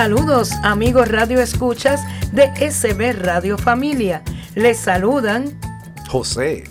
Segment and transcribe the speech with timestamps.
[0.00, 2.00] Saludos amigos Radio Escuchas
[2.32, 4.22] de SB Radio Familia.
[4.54, 5.60] Les saludan
[6.08, 6.64] José,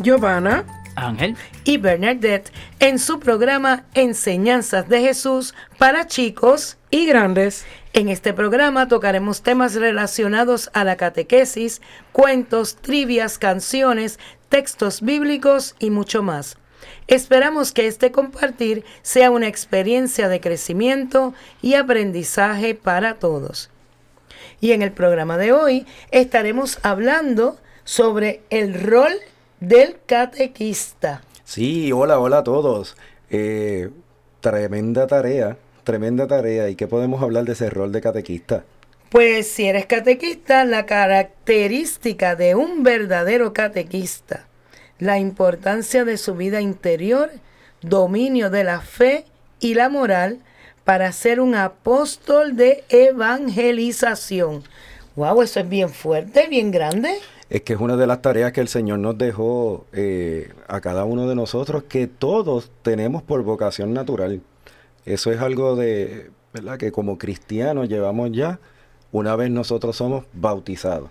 [0.00, 1.34] Giovanna, Ángel
[1.64, 7.64] y Bernadette en su programa Enseñanzas de Jesús para chicos y grandes.
[7.94, 11.80] En este programa tocaremos temas relacionados a la catequesis,
[12.12, 14.18] cuentos, trivias, canciones,
[14.50, 16.58] textos bíblicos y mucho más.
[17.06, 23.70] Esperamos que este compartir sea una experiencia de crecimiento y aprendizaje para todos.
[24.60, 29.12] Y en el programa de hoy estaremos hablando sobre el rol
[29.60, 31.22] del catequista.
[31.44, 32.96] Sí, hola, hola a todos.
[33.30, 33.90] Eh,
[34.40, 36.68] tremenda tarea, tremenda tarea.
[36.70, 38.64] ¿Y qué podemos hablar de ese rol de catequista?
[39.10, 44.46] Pues si eres catequista, la característica de un verdadero catequista
[44.98, 47.30] la importancia de su vida interior,
[47.82, 49.26] dominio de la fe
[49.60, 50.38] y la moral
[50.84, 54.62] para ser un apóstol de evangelización.
[55.16, 57.14] Wow, eso es bien fuerte, bien grande.
[57.50, 61.04] Es que es una de las tareas que el Señor nos dejó eh, a cada
[61.04, 64.40] uno de nosotros, que todos tenemos por vocación natural.
[65.04, 66.78] Eso es algo de, ¿verdad?
[66.78, 68.58] Que como cristianos llevamos ya
[69.12, 71.10] una vez nosotros somos bautizados.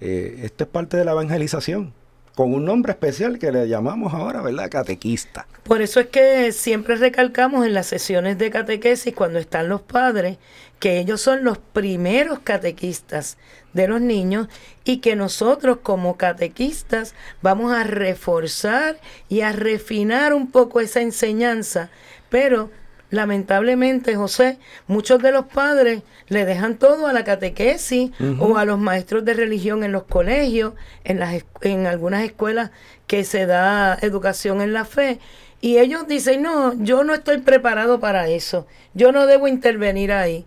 [0.00, 1.92] Eh, esto es parte de la evangelización
[2.34, 4.68] con un nombre especial que le llamamos ahora, ¿verdad?
[4.70, 5.46] Catequista.
[5.62, 10.38] Por eso es que siempre recalcamos en las sesiones de catequesis cuando están los padres
[10.80, 13.38] que ellos son los primeros catequistas
[13.72, 14.48] de los niños
[14.84, 21.90] y que nosotros como catequistas vamos a reforzar y a refinar un poco esa enseñanza,
[22.28, 22.70] pero
[23.14, 28.78] lamentablemente, José, muchos de los padres le dejan todo a la catequesis o a los
[28.78, 32.70] maestros de religión en los colegios, en, las, en algunas escuelas
[33.06, 35.18] que se da educación en la fe.
[35.60, 40.44] Y ellos dicen, no, yo no estoy preparado para eso, yo no debo intervenir ahí.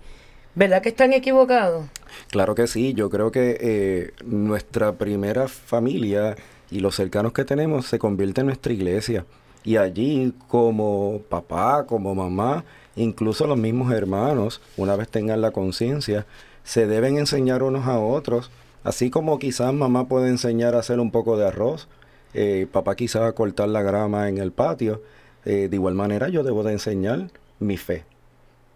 [0.53, 1.85] ¿Verdad que están equivocados?
[2.29, 6.35] Claro que sí, yo creo que eh, nuestra primera familia
[6.71, 9.25] y los cercanos que tenemos se convierte en nuestra iglesia.
[9.63, 12.63] Y allí como papá, como mamá,
[12.95, 16.25] incluso los mismos hermanos, una vez tengan la conciencia,
[16.63, 18.51] se deben enseñar unos a otros,
[18.83, 21.87] así como quizás mamá puede enseñar a hacer un poco de arroz,
[22.33, 25.01] eh, papá quizás a cortar la grama en el patio,
[25.45, 27.29] eh, de igual manera yo debo de enseñar
[27.59, 28.05] mi fe.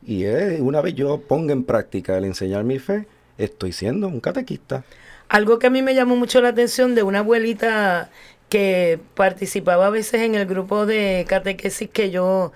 [0.04, 0.26] Y
[0.60, 4.84] una vez yo ponga en práctica el enseñar mi fe, estoy siendo un catequista.
[5.30, 8.10] Algo que a mí me llamó mucho la atención de una abuelita
[8.52, 12.52] que participaba a veces en el grupo de catequesis que yo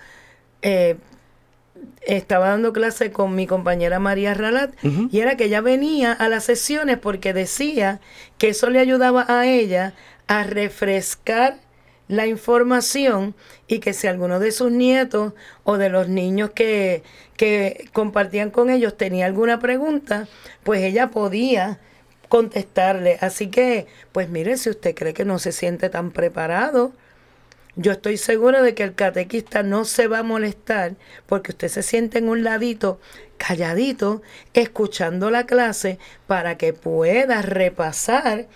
[0.61, 0.97] eh,
[2.01, 6.43] estaba dando clase con mi compañera María Ralat y era que ella venía a las
[6.43, 8.01] sesiones porque decía
[8.37, 9.93] que eso le ayudaba a ella
[10.27, 11.59] a refrescar
[12.09, 13.33] la información
[13.69, 15.31] y que si alguno de sus nietos
[15.63, 17.03] o de los niños que,
[17.37, 20.27] que compartían con ellos tenía alguna pregunta,
[20.63, 21.79] pues ella podía
[22.29, 23.17] contestarle.
[23.21, 26.93] Así que, pues mire, si usted cree que no se siente tan preparado,
[27.75, 31.83] yo estoy seguro de que el catequista no se va a molestar porque usted se
[31.83, 32.99] siente en un ladito,
[33.37, 34.21] calladito,
[34.53, 38.47] escuchando la clase para que pueda repasar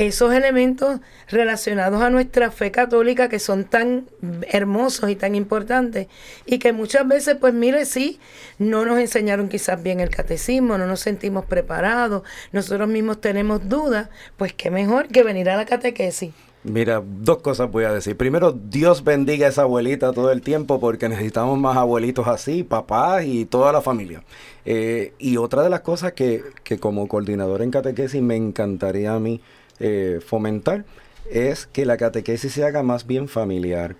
[0.00, 4.06] esos elementos relacionados a nuestra fe católica que son tan
[4.50, 6.08] hermosos y tan importantes
[6.46, 8.18] y que muchas veces, pues mire, sí,
[8.58, 14.08] no nos enseñaron quizás bien el catecismo, no nos sentimos preparados, nosotros mismos tenemos dudas,
[14.38, 16.32] pues qué mejor que venir a la catequesis.
[16.62, 18.18] Mira, dos cosas voy a decir.
[18.18, 23.24] Primero, Dios bendiga a esa abuelita todo el tiempo porque necesitamos más abuelitos así, papás
[23.24, 24.22] y toda la familia.
[24.66, 29.18] Eh, y otra de las cosas que, que como coordinador en catequesis me encantaría a
[29.18, 29.40] mí
[29.80, 30.84] eh, fomentar
[31.30, 33.96] es que la catequesis se haga más bien familiar.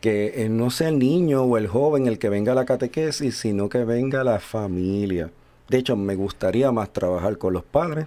[0.00, 3.68] Que no sea el niño o el joven el que venga a la catequesis, sino
[3.68, 5.30] que venga la familia.
[5.68, 8.06] De hecho, me gustaría más trabajar con los padres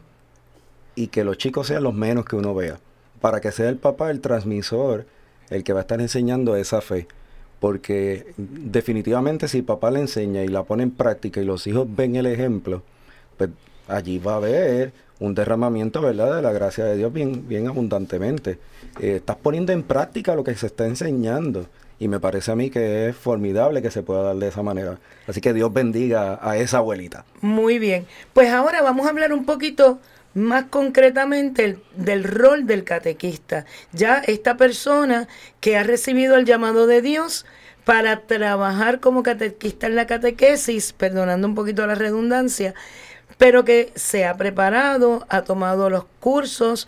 [0.96, 2.80] y que los chicos sean los menos que uno vea.
[3.20, 5.06] Para que sea el papá el transmisor,
[5.50, 7.08] el que va a estar enseñando esa fe.
[7.60, 12.16] Porque definitivamente si papá le enseña y la pone en práctica y los hijos ven
[12.16, 12.84] el ejemplo,
[13.38, 13.50] pues
[13.88, 18.60] allí va a haber un derramamiento, ¿verdad?, de la gracia de Dios bien, bien abundantemente.
[19.00, 21.66] Eh, estás poniendo en práctica lo que se está enseñando.
[22.00, 25.00] Y me parece a mí que es formidable que se pueda dar de esa manera.
[25.26, 27.26] Así que Dios bendiga a esa abuelita.
[27.42, 28.06] Muy bien.
[28.34, 30.00] Pues ahora vamos a hablar un poquito
[30.36, 33.66] más concretamente del rol del catequista.
[33.94, 35.28] Ya esta persona
[35.60, 37.48] que ha recibido el llamado de Dios
[37.84, 42.76] para trabajar como catequista en la catequesis, perdonando un poquito la redundancia,
[43.38, 46.88] pero que se ha preparado, ha tomado los cursos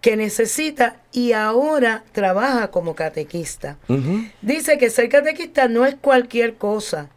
[0.00, 3.78] que necesita y ahora trabaja como catequista.
[4.42, 7.08] Dice que ser catequista no es cualquier cosa.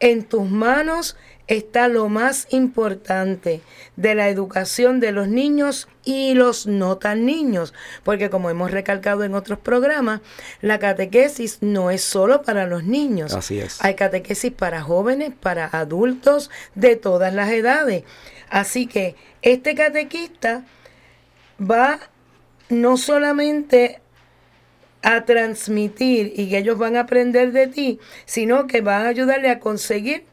[0.00, 1.16] En tus manos
[1.46, 3.60] está lo más importante
[3.96, 7.74] de la educación de los niños y los no tan niños,
[8.04, 10.20] porque como hemos recalcado en otros programas,
[10.60, 13.34] la catequesis no es solo para los niños.
[13.34, 13.82] Así es.
[13.84, 18.04] Hay catequesis para jóvenes, para adultos de todas las edades.
[18.48, 20.64] Así que este catequista
[21.60, 21.98] va
[22.68, 24.00] no solamente
[25.02, 29.50] a transmitir y que ellos van a aprender de ti, sino que va a ayudarle
[29.50, 30.24] a conseguir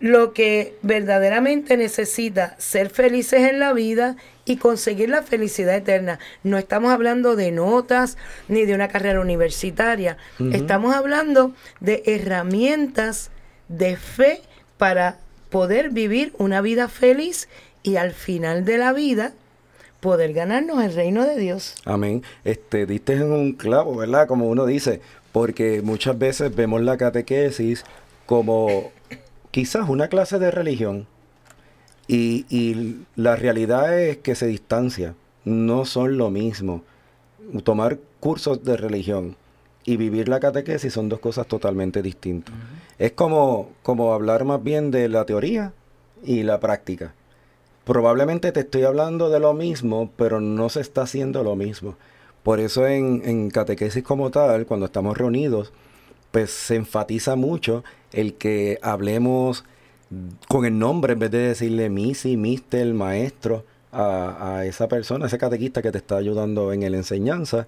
[0.00, 6.18] lo que verdaderamente necesita, ser felices en la vida y conseguir la felicidad eterna.
[6.42, 8.16] No estamos hablando de notas
[8.48, 10.16] ni de una carrera universitaria,
[10.52, 13.30] estamos hablando de herramientas
[13.68, 14.40] de fe
[14.76, 15.18] para
[15.50, 17.48] poder vivir una vida feliz
[17.82, 19.32] y al final de la vida
[20.00, 21.74] poder ganarnos el reino de Dios.
[21.84, 22.22] Amén.
[22.44, 24.28] Este, diste en un clavo, ¿verdad?
[24.28, 25.00] Como uno dice,
[25.32, 27.84] porque muchas veces vemos la catequesis
[28.26, 28.92] como
[29.50, 31.06] quizás una clase de religión
[32.08, 35.14] y, la realidad es que se distancia,
[35.44, 36.82] no son lo mismo.
[37.64, 39.36] Tomar cursos de religión
[39.84, 42.54] y vivir la catequesis son dos cosas totalmente distintas.
[42.98, 45.72] Es como, como hablar más bien de la teoría
[46.24, 47.14] y la práctica.
[47.84, 51.96] Probablemente te estoy hablando de lo mismo, pero no se está haciendo lo mismo.
[52.42, 55.72] Por eso en, en catequesis como tal, cuando estamos reunidos,
[56.30, 59.64] pues se enfatiza mucho el que hablemos
[60.48, 65.38] con el nombre en vez de decirle misi, mister, maestro a, esa persona, a ese
[65.38, 67.66] catequista que te está ayudando en la enseñanza,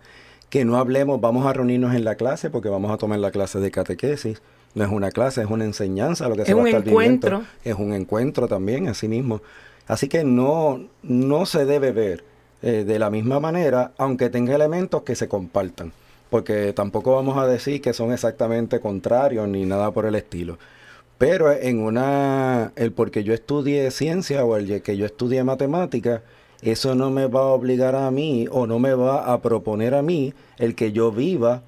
[0.48, 3.60] que no hablemos, vamos a reunirnos en la clase porque vamos a tomar la clase
[3.60, 4.42] de catequesis.
[4.74, 7.42] No es una clase, es una enseñanza lo que se va a estar encuentro.
[7.64, 9.42] Es un encuentro también, así mismo.
[9.86, 12.24] Así que no, no se debe ver
[12.62, 15.92] eh, de la misma manera, aunque tenga elementos que se compartan
[16.30, 20.58] porque tampoco vamos a decir que son exactamente contrarios ni nada por el estilo.
[21.18, 26.22] Pero en una, el porque yo estudie ciencia o el que yo estudie matemática,
[26.62, 30.02] eso no me va a obligar a mí o no me va a proponer a
[30.02, 31.62] mí el que yo viva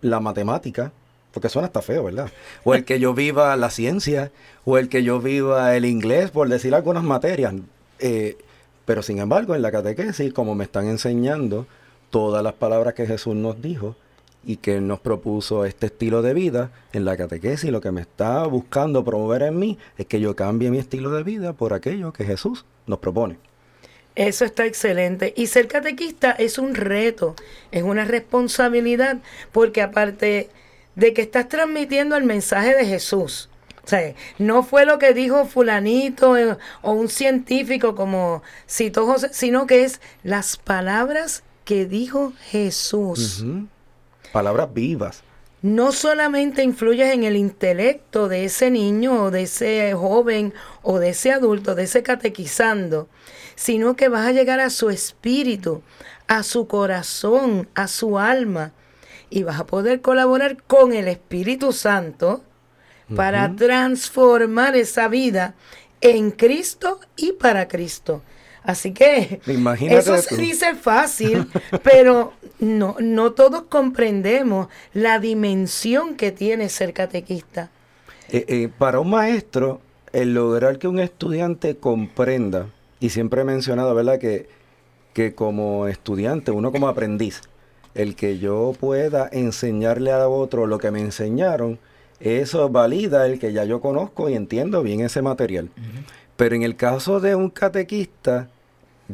[0.00, 0.92] la matemática,
[1.32, 2.30] porque suena hasta feo, ¿verdad?
[2.64, 4.32] O el que yo viva la ciencia,
[4.64, 7.54] o el que yo viva el inglés, por decir algunas materias.
[7.98, 8.38] Eh,
[8.86, 11.66] pero sin embargo, en la catequesis, como me están enseñando,
[12.10, 13.96] todas las palabras que Jesús nos dijo
[14.44, 17.70] y que nos propuso este estilo de vida en la catequesis.
[17.70, 21.22] Lo que me está buscando promover en mí es que yo cambie mi estilo de
[21.22, 23.38] vida por aquello que Jesús nos propone.
[24.14, 25.32] Eso está excelente.
[25.36, 27.36] Y ser catequista es un reto,
[27.70, 29.18] es una responsabilidad,
[29.52, 30.50] porque aparte
[30.96, 33.48] de que estás transmitiendo el mensaje de Jesús,
[33.84, 39.30] o sea, no fue lo que dijo fulanito eh, o un científico como citó José,
[39.32, 43.44] sino que es las palabras que dijo Jesús.
[44.32, 45.22] Palabras vivas.
[45.62, 51.10] No solamente influyes en el intelecto de ese niño o de ese joven o de
[51.10, 53.08] ese adulto, de ese catequizando,
[53.54, 55.80] sino que vas a llegar a su espíritu,
[56.26, 58.72] a su corazón, a su alma,
[59.28, 62.42] y vas a poder colaborar con el Espíritu Santo
[63.14, 65.54] para transformar esa vida
[66.00, 68.22] en Cristo y para Cristo.
[68.62, 69.40] Así que
[69.90, 71.48] eso se dice fácil,
[71.82, 77.70] pero no, no todos comprendemos la dimensión que tiene ser catequista.
[78.28, 79.80] Eh, eh, para un maestro,
[80.12, 82.66] el lograr que un estudiante comprenda,
[83.00, 84.48] y siempre he mencionado, ¿verdad?, que,
[85.14, 87.40] que como estudiante, uno como aprendiz,
[87.94, 91.78] el que yo pueda enseñarle a otro lo que me enseñaron,
[92.20, 95.70] eso valida el que ya yo conozco y entiendo bien ese material.
[96.40, 98.48] Pero en el caso de un catequista,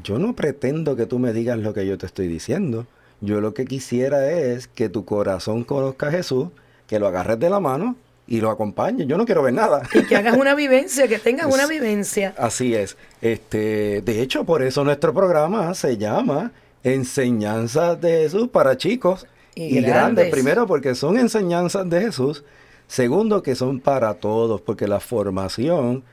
[0.01, 2.87] yo no pretendo que tú me digas lo que yo te estoy diciendo.
[3.21, 6.51] Yo lo que quisiera es que tu corazón conozca a Jesús,
[6.87, 7.97] que lo agarres de la mano
[8.29, 9.09] y lo acompañes.
[9.09, 9.83] Yo no quiero ver nada.
[9.93, 12.33] Y que hagas una vivencia, que tengas una vivencia.
[12.39, 12.97] Así es.
[13.21, 16.53] Este, de hecho, por eso nuestro programa se llama
[16.85, 20.31] Enseñanzas de Jesús para chicos y, grandes.
[20.31, 22.45] Primero, porque son enseñanzas de Jesús.
[22.87, 26.05] Segundo, que son para todos, porque la formación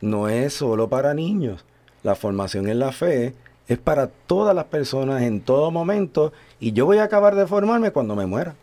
[0.00, 1.64] no es solo para niños.
[2.02, 3.34] La formación en la fe
[3.68, 7.90] es para todas las personas en todo momento y yo voy a acabar de formarme
[7.90, 8.54] cuando me muera.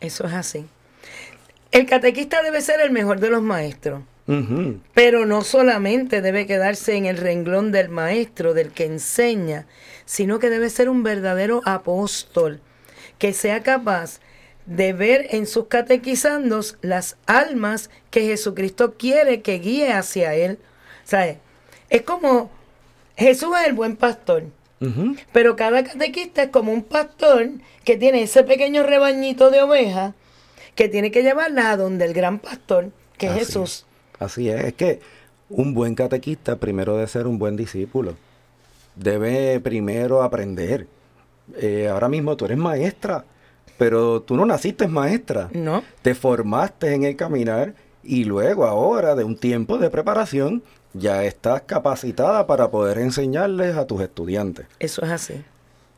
[0.00, 0.66] Eso es así.
[1.72, 4.02] El catequista debe ser el mejor de los maestros.
[4.94, 9.66] Pero no solamente debe quedarse en el renglón del maestro, del que enseña,
[10.06, 12.60] sino que debe ser un verdadero apóstol,
[13.18, 14.20] que sea capaz
[14.66, 20.58] de ver en sus catequizandos las almas que Jesucristo quiere que guíe hacia él.
[21.04, 21.38] ¿Sabe?
[21.90, 22.50] Es como
[23.16, 24.44] Jesús es el buen pastor.
[25.32, 27.52] Pero cada catequista es como un pastor
[27.84, 30.12] que tiene ese pequeño rebañito de ovejas
[30.74, 33.86] que tiene que llevarla a donde el gran pastor, que es Jesús.
[34.18, 35.00] Así es, es que
[35.48, 38.16] un buen catequista primero debe ser un buen discípulo.
[38.96, 40.86] Debe primero aprender.
[41.56, 43.24] Eh, ahora mismo tú eres maestra,
[43.78, 45.48] pero tú no naciste maestra.
[45.52, 45.82] No.
[46.02, 50.62] Te formaste en el caminar y luego ahora de un tiempo de preparación
[50.92, 54.66] ya estás capacitada para poder enseñarles a tus estudiantes.
[54.78, 55.44] Eso es así.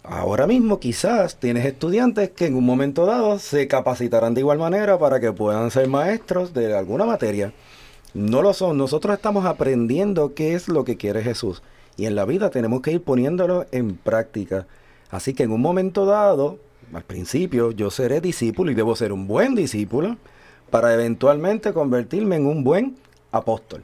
[0.02, 4.98] Ahora mismo quizás tienes estudiantes que en un momento dado se capacitarán de igual manera
[4.98, 7.52] para que puedan ser maestros de alguna materia.
[8.14, 11.62] No lo son, nosotros estamos aprendiendo qué es lo que quiere Jesús
[11.96, 14.66] y en la vida tenemos que ir poniéndolo en práctica.
[15.10, 16.58] Así que en un momento dado,
[16.92, 20.16] al principio, yo seré discípulo y debo ser un buen discípulo
[20.70, 22.96] para eventualmente convertirme en un buen
[23.32, 23.82] apóstol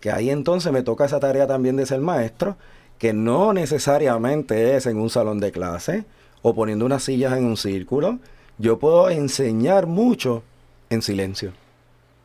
[0.00, 2.56] que ahí entonces me toca esa tarea también de ser maestro,
[2.98, 6.04] que no necesariamente es en un salón de clase
[6.42, 8.18] o poniendo unas sillas en un círculo.
[8.58, 10.42] Yo puedo enseñar mucho
[10.90, 11.52] en silencio.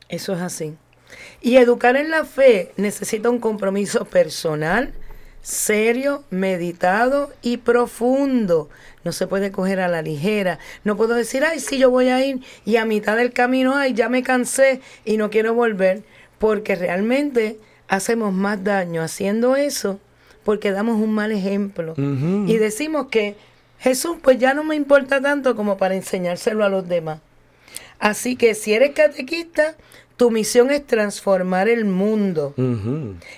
[0.08, 0.74] Eso es así.
[1.40, 4.94] Y educar en la fe necesita un compromiso personal,
[5.44, 8.70] serio, meditado y profundo.
[9.04, 10.58] No se puede coger a la ligera.
[10.82, 13.92] No puedo decir, ay, sí, yo voy a ir y a mitad del camino, ay,
[13.92, 16.02] ya me cansé y no quiero volver
[16.38, 17.58] porque realmente
[17.88, 20.00] hacemos más daño haciendo eso
[20.44, 23.36] porque damos un mal ejemplo y decimos que
[23.78, 27.20] Jesús pues ya no me importa tanto como para enseñárselo a los demás.
[27.98, 29.74] Así que si eres catequista,
[30.16, 32.54] tu misión es transformar el mundo.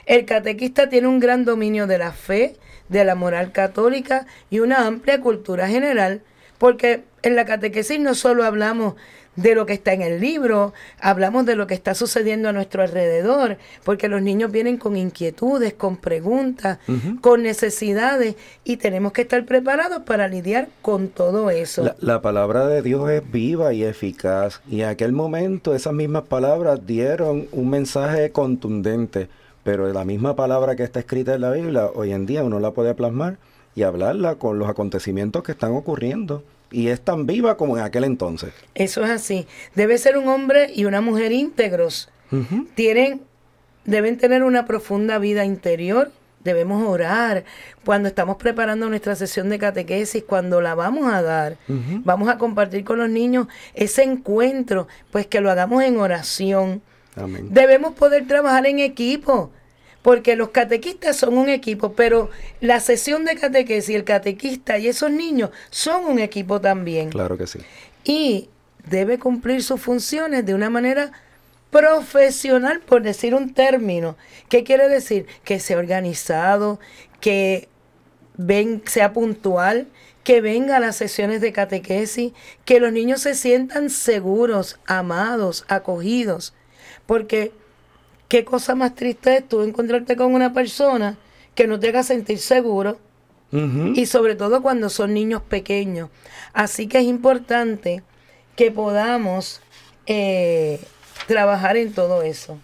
[0.07, 2.57] El catequista tiene un gran dominio de la fe,
[2.89, 6.23] de la moral católica y una amplia cultura general,
[6.59, 8.95] porque en la catequesis no solo hablamos
[9.37, 12.83] de lo que está en el libro, hablamos de lo que está sucediendo a nuestro
[12.83, 16.79] alrededor, porque los niños vienen con inquietudes, con preguntas,
[17.21, 21.95] con necesidades y tenemos que estar preparados para lidiar con todo eso.
[22.01, 26.87] La, palabra de Dios es viva y eficaz y en aquel momento esas mismas palabras
[26.87, 29.29] dieron un mensaje contundente,
[29.63, 32.71] pero la misma palabra que está escrita en la Biblia, hoy en día uno la
[32.73, 33.37] puede plasmar
[33.75, 38.05] y hablarla con los acontecimientos que están ocurriendo y es tan viva como en aquel
[38.05, 38.53] entonces.
[38.75, 39.47] Eso es así.
[39.75, 42.09] Debe ser un hombre y una mujer íntegros.
[42.75, 43.23] Tienen,
[43.85, 46.11] deben tener una profunda vida interior.
[46.43, 47.45] Debemos orar
[47.85, 51.57] cuando estamos preparando nuestra sesión de catequesis, cuando la vamos a dar.
[51.69, 56.83] Vamos a compartir con los niños ese encuentro, pues que lo hagamos en oración.
[57.45, 59.51] Debemos poder trabajar en equipo
[60.07, 65.11] porque los catequistas son un equipo, pero la sesión de catequesis, el catequista y esos
[65.11, 67.11] niños son un equipo también.
[67.11, 67.59] Claro que sí.
[68.05, 68.49] Y
[68.89, 71.11] debe cumplir sus funciones de una manera
[71.73, 74.17] profesional, por decir un término.
[74.49, 75.27] ¿Qué quiere decir?
[75.43, 76.79] Que sea organizado,
[77.19, 77.69] que
[78.37, 79.89] ven, sea puntual,
[80.23, 82.33] que venga a las sesiones de catequesis,
[82.65, 86.55] que los niños se sientan seguros, amados, acogidos.
[87.07, 87.51] Porque
[88.29, 91.17] qué cosa más triste es tú encontrarte con una persona
[91.55, 92.99] que no te haga sentir seguro
[93.53, 96.11] y sobre todo cuando son niños pequeños.
[96.53, 98.03] Así que es importante
[98.55, 99.63] que podamos
[100.07, 100.79] eh,
[101.27, 102.59] trabajar en todo eso.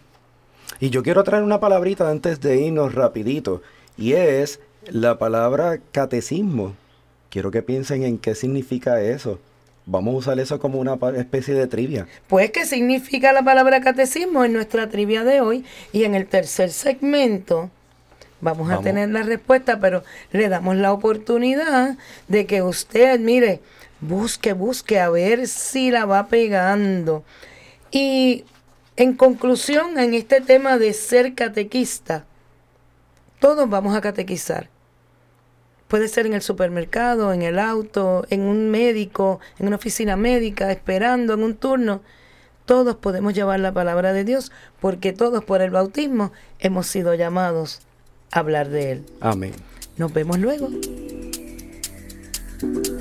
[0.81, 3.63] Y yo quiero traer una palabrita antes de irnos rapidito
[3.97, 6.75] y es la palabra catecismo.
[7.31, 9.39] Quiero que piensen en qué significa eso.
[9.85, 12.07] Vamos a usar eso como una especie de trivia.
[12.29, 15.65] Pues, ¿qué significa la palabra catecismo en nuestra trivia de hoy?
[15.93, 17.71] Y en el tercer segmento
[18.43, 21.97] vamos, a tener la respuesta, pero le damos la oportunidad
[22.29, 23.61] de que usted, mire,
[24.01, 27.25] busque, busque a ver si la va pegando.
[27.91, 28.45] Y
[28.97, 32.25] en conclusión, en este tema de ser catequista,
[33.39, 34.72] todos vamos a catequizar.
[35.93, 40.73] Puede ser en el supermercado, en el auto, en un médico, en una oficina médica,
[40.73, 42.01] esperando en un turno.
[42.65, 47.83] Todos podemos llevar la palabra de Dios porque todos por el bautismo hemos sido llamados
[48.31, 49.05] a hablar de Él.
[49.21, 49.53] Amén.
[49.99, 50.71] Nos vemos luego.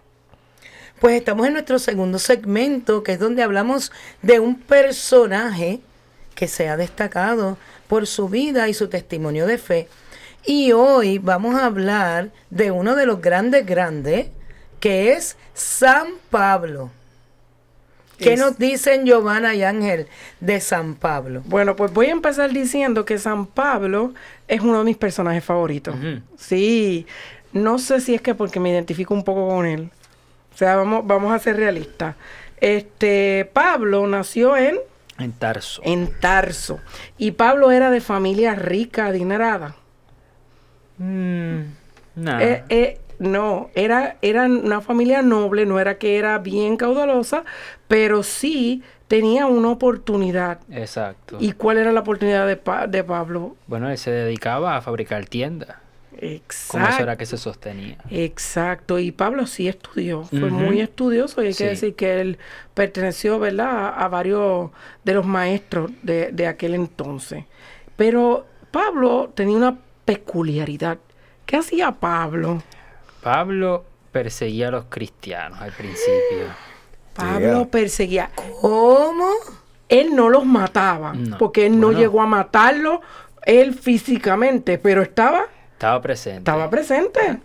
[1.00, 5.82] Pues estamos en nuestro segundo segmento, que es donde hablamos de un personaje
[6.36, 9.88] que se ha destacado por su vida y su testimonio de fe.
[10.46, 14.28] Y hoy vamos a hablar de uno de los grandes grandes,
[14.80, 16.92] que es San Pablo.
[18.18, 20.08] ¿Qué Es- nos dicen Giovanna y Ángel
[20.40, 21.42] de San Pablo?
[21.46, 24.14] Bueno, pues voy a empezar diciendo que San Pablo
[24.48, 25.96] es uno de mis personajes favoritos.
[26.38, 27.06] Sí,
[27.52, 29.90] no sé si es que porque me identifico un poco con él.
[30.54, 32.16] O sea, vamos, vamos a ser realistas.
[32.62, 34.78] Este, Pablo nació en,
[35.18, 35.82] En Tarso.
[35.84, 36.80] en Tarso.
[37.18, 39.76] Y Pablo era de familia rica, adinerada.
[40.98, 41.62] Mm,
[42.16, 42.42] nah.
[42.42, 47.44] Eh, eh, no, era, era una familia noble, no era que era bien caudalosa,
[47.88, 50.60] pero sí tenía una oportunidad.
[50.70, 51.38] Exacto.
[51.40, 53.56] ¿Y cuál era la oportunidad de, Pa- de Pablo?
[53.68, 55.78] Bueno, él se dedicaba a fabricar tiendas.
[56.12, 56.38] Con eso
[56.88, 57.04] Exacto.
[57.04, 57.98] era que se sostenía.
[58.10, 61.64] Exacto, y Pablo sí estudió, fue muy estudioso y hay Sí.
[61.66, 62.38] que decir que él
[62.74, 64.72] perteneció, ¿verdad?, a, a varios
[65.04, 67.44] de los maestros de, de aquel entonces.
[67.98, 70.98] Pero Pablo tenía una peculiaridad.
[71.46, 72.62] ¿Qué hacía Pablo?
[73.22, 76.48] Pablo perseguía a los cristianos al principio.
[77.14, 77.66] Pablo Yeah.
[77.72, 78.30] perseguía.
[78.62, 79.28] ¿Cómo?
[79.90, 81.38] Él no los mataba, No.
[81.38, 82.00] porque él no Bueno.
[82.00, 83.02] llegó a matarlo
[83.46, 86.40] él físicamente, pero estaba, Estaba presente.
[86.40, 87.40] estaba presente.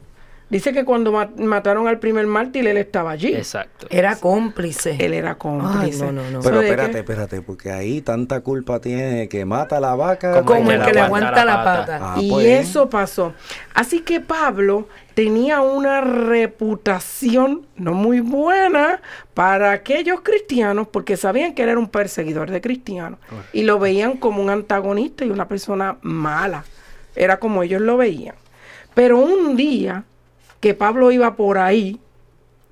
[0.50, 3.32] Dice que cuando ma- mataron al primer mártir, él estaba allí.
[3.34, 3.86] Exacto.
[3.88, 4.96] Era cómplice.
[4.98, 6.04] Él era cómplice.
[6.04, 6.40] Ay, no, no, no.
[6.40, 10.42] Pero espérate, espérate, porque ahí tanta culpa tiene que mata a la vaca.
[10.44, 11.98] Como el que le aguanta la pata.
[12.02, 12.46] Ah, y pues.
[12.46, 13.32] eso pasó.
[13.74, 19.00] Así que Pablo tenía una reputación no muy buena
[19.34, 23.20] para aquellos cristianos porque sabían que él era un perseguidor de cristianos
[23.52, 26.64] y lo veían como un antagonista y una persona mala.
[27.14, 28.34] Era como ellos lo veían.
[28.94, 30.04] Pero un día
[30.60, 31.98] que Pablo iba por ahí,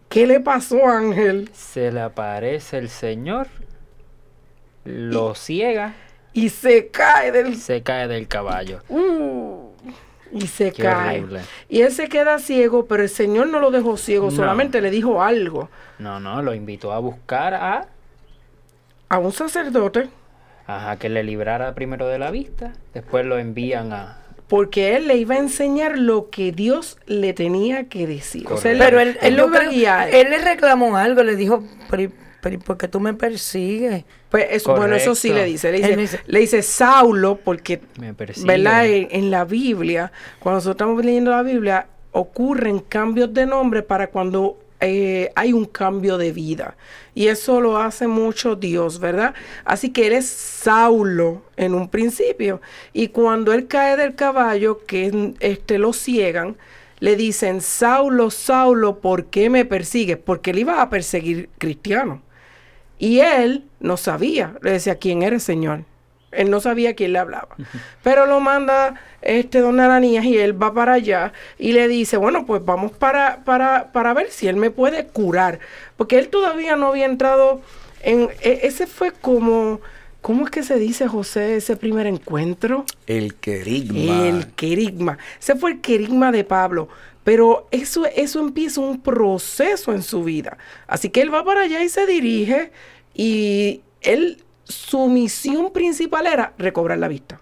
[0.09, 1.51] ¿qué le pasó, Ángel?
[1.53, 3.48] Se le aparece el Señor,
[4.85, 5.94] lo ciega,
[6.33, 8.81] Y se cae del se cae del caballo.
[8.88, 9.70] Uh,
[10.33, 11.18] y se Qué cae.
[11.20, 11.40] horrible.
[11.68, 14.31] Y él se queda ciego, pero el Señor no lo dejó ciego, No.
[14.37, 17.87] solamente le dijo algo No, no, lo invitó a buscar a,
[19.09, 20.11] a un sacerdote,
[20.66, 22.74] a que le librara primero de la vista.
[22.92, 24.18] Después lo envían a...
[24.48, 28.46] porque él le iba a enseñar lo que Dios le tenía que decir.
[28.50, 30.14] O sea, él, Pero él, él, lo yo iba a creo- guiar.
[30.14, 34.04] él le reclamó algo, le dijo, pero, pero ¿por qué tú me persigues?
[34.30, 35.70] Pues eso- bueno, eso sí le dice.
[35.70, 38.12] Le dice, dice- le dice Saulo, porque, Me.
[38.44, 38.87] ¿verdad?
[38.87, 44.08] En, en la Biblia, cuando nosotros estamos leyendo la Biblia, ocurren cambios de nombre para
[44.08, 46.77] cuando eh, hay un cambio de vida.
[47.14, 49.35] Y eso lo hace mucho Dios, ¿verdad?
[49.64, 52.61] Así que él es Saulo en un principio.
[52.93, 56.57] Y cuando él cae del caballo, que este, lo ciegan,
[57.01, 60.19] le dicen, Saulo, Saulo, ¿por qué me persigues?
[60.19, 62.21] Porque él iba a perseguir cristianos.
[62.99, 65.85] Y él no sabía, le decía, ¿quién eres, Señor?
[66.31, 67.57] Él no sabía quién le hablaba.
[68.03, 72.45] Pero lo manda este don Ananías y él va para allá y le dice, bueno,
[72.47, 75.59] pues vamos para, para, para ver si él me puede curar.
[75.97, 77.61] Porque él todavía no había entrado
[78.03, 78.29] en...
[78.41, 79.81] e- ese fue como...
[80.21, 82.85] ¿Cómo es que se dice, José, ese primer encuentro?
[83.07, 84.27] El querigma.
[84.27, 85.17] El querigma.
[85.41, 86.88] Ese fue el querigma de Pablo.
[87.23, 90.59] Pero eso, eso empieza un proceso en su vida.
[90.88, 92.73] Así que él va para allá y se dirige
[93.14, 97.40] y él, su misión principal era recobrar la vista.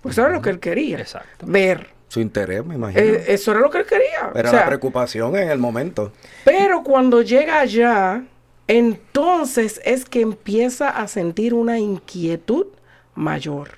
[0.00, 0.98] Pues eso era lo que él quería.
[0.98, 1.46] Exacto.
[1.46, 1.88] Ver.
[2.08, 3.00] Su interés, me imagino.
[3.02, 4.30] Eh, eso era lo que él quería.
[4.34, 6.12] Era O sea, la preocupación en el momento.
[6.44, 8.22] pero cuando llega allá,
[8.68, 12.66] entonces es que empieza a sentir una inquietud
[13.14, 13.70] mayor.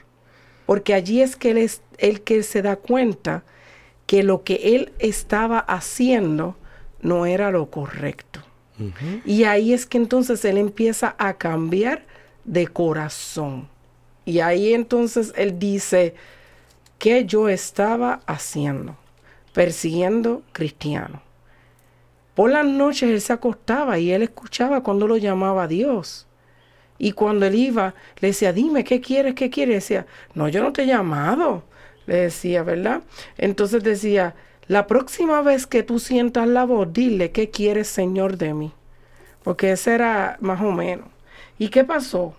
[0.66, 3.44] Porque allí es que él es el que se da cuenta
[4.06, 6.56] que lo que él estaba haciendo
[7.00, 8.40] no era lo correcto.
[9.24, 12.04] Y ahí es que entonces él empieza a cambiar
[12.46, 13.68] de corazón.
[14.24, 16.14] Y ahí entonces él dice,
[16.98, 18.96] ¿qué yo estaba haciendo?
[19.52, 21.20] Persiguiendo cristianos.
[22.34, 26.26] Por las noches él se acostaba y él escuchaba cuando lo llamaba a Dios.
[26.98, 29.34] Y cuando él iba, le decía, dime, ¿qué quieres?
[29.34, 29.76] ¿Qué quieres?
[29.76, 31.64] Decía, no, yo no te he llamado.
[32.06, 33.02] Le decía, ¿verdad?
[33.36, 34.34] Entonces decía,
[34.66, 38.72] la próxima vez que tú sientas la voz, dile, ¿qué quieres, Señor, de mí?
[39.42, 41.15] Porque ese era más o menos.
[41.58, 42.34] ¿Y qué pasó?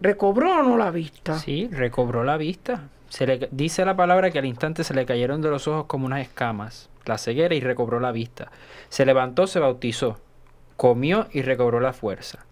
[0.00, 1.38] ¿Recobró o no la vista?
[1.38, 2.88] Sí, recobró la vista.
[3.08, 6.06] Se le, dice la palabra que al instante se le cayeron de los ojos como
[6.06, 8.50] unas escamas, la ceguera y recobró la vista.
[8.88, 10.18] Se levantó, se bautizó,
[10.76, 12.44] comió y recobró la fuerza.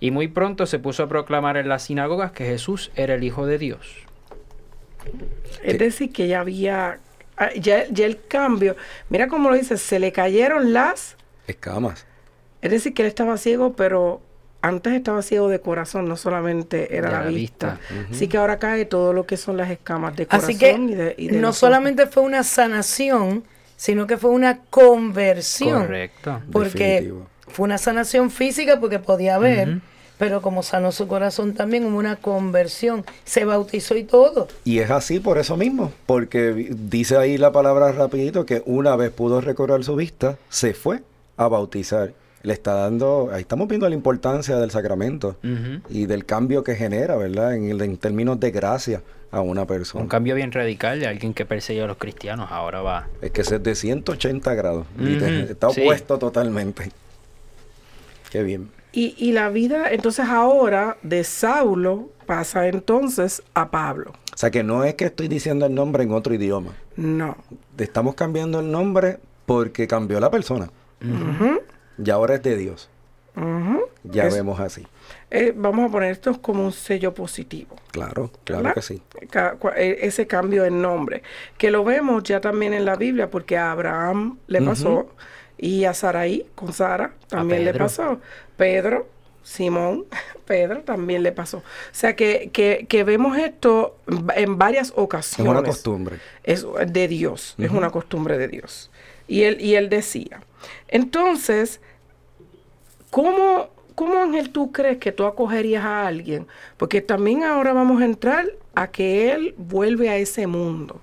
[0.00, 3.46] Y muy pronto se puso a proclamar en las sinagogas que Jesús era el Hijo
[3.46, 3.96] de Dios.
[5.62, 7.00] Es decir, que ya había,
[7.36, 8.76] ah, ya, ya el cambio,
[9.08, 11.16] mira cómo lo dice, se le cayeron las,
[11.46, 12.06] Escamas.
[12.60, 14.20] es decir, que él estaba ciego, pero
[14.60, 17.78] antes estaba ciego de corazón, no solamente era De la, la vista.
[17.90, 18.06] vista.
[18.10, 20.94] Así que ahora cae todo lo que son las escamas de corazón Así que y
[20.94, 23.44] de, y de no solamente fue una sanación,
[23.76, 25.82] sino que fue una conversión.
[25.82, 26.40] Correcto.
[26.50, 27.26] Porque Definitivo.
[27.46, 29.78] fue una sanación física porque podía ver,
[30.18, 33.04] pero como sanó su corazón también hubo una conversión.
[33.24, 34.48] Se bautizó y todo.
[34.64, 39.12] Y es así por eso mismo, porque dice ahí la palabra rapidito que una vez
[39.12, 41.02] pudo recobrar su vista, se fue
[41.36, 42.12] a bautizar.
[42.42, 45.36] Le está dando, ahí estamos viendo la importancia del sacramento
[45.90, 47.54] y del cambio que genera, ¿verdad?
[47.54, 50.02] En, el- en términos de gracia a una persona.
[50.02, 53.08] Un cambio bien radical de alguien que perseguía a los cristianos, ahora va.
[53.20, 54.86] Es que es de 180 grados.
[55.48, 55.82] Está sí.
[55.82, 56.90] opuesto totalmente.
[58.30, 58.70] Qué bien.
[58.92, 64.12] Y, y la vida, entonces ahora de Saulo pasa entonces a Pablo.
[64.34, 66.72] O sea que no es que estoy diciendo el nombre en otro idioma.
[66.96, 67.36] No.
[67.76, 70.70] Estamos cambiando el nombre porque cambió la persona.
[71.02, 71.60] Ujú,
[72.02, 72.88] Y ahora es de Dios.
[74.04, 74.84] Ya Es- vemos así.
[75.30, 77.76] eh, vamos a poner esto como un sello positivo.
[77.92, 78.74] Claro, claro ¿verdad?
[78.74, 79.02] que sí.
[79.76, 81.22] E- ese cambio en nombre,
[81.56, 85.10] que lo vemos ya también en la Biblia, porque a Abraham le pasó,
[85.56, 88.20] y a Saraí, con Sara, también le pasó.
[88.56, 89.08] Pedro,
[89.44, 90.06] Simón,
[90.46, 91.58] Pedro también le pasó.
[91.58, 93.98] O sea que, que, que vemos esto
[94.34, 95.50] en varias Es ocasiones.
[95.50, 96.16] una costumbre.
[96.42, 98.90] Es de Dios, es una costumbre de Dios.
[99.28, 100.40] Y él, y él decía,
[100.88, 101.80] entonces,
[103.10, 106.46] ¿cómo, ¿cómo Ángel tú crees que tú acogerías a alguien?
[106.76, 111.00] Porque también ahora vamos a entrar a que él vuelve a ese mundo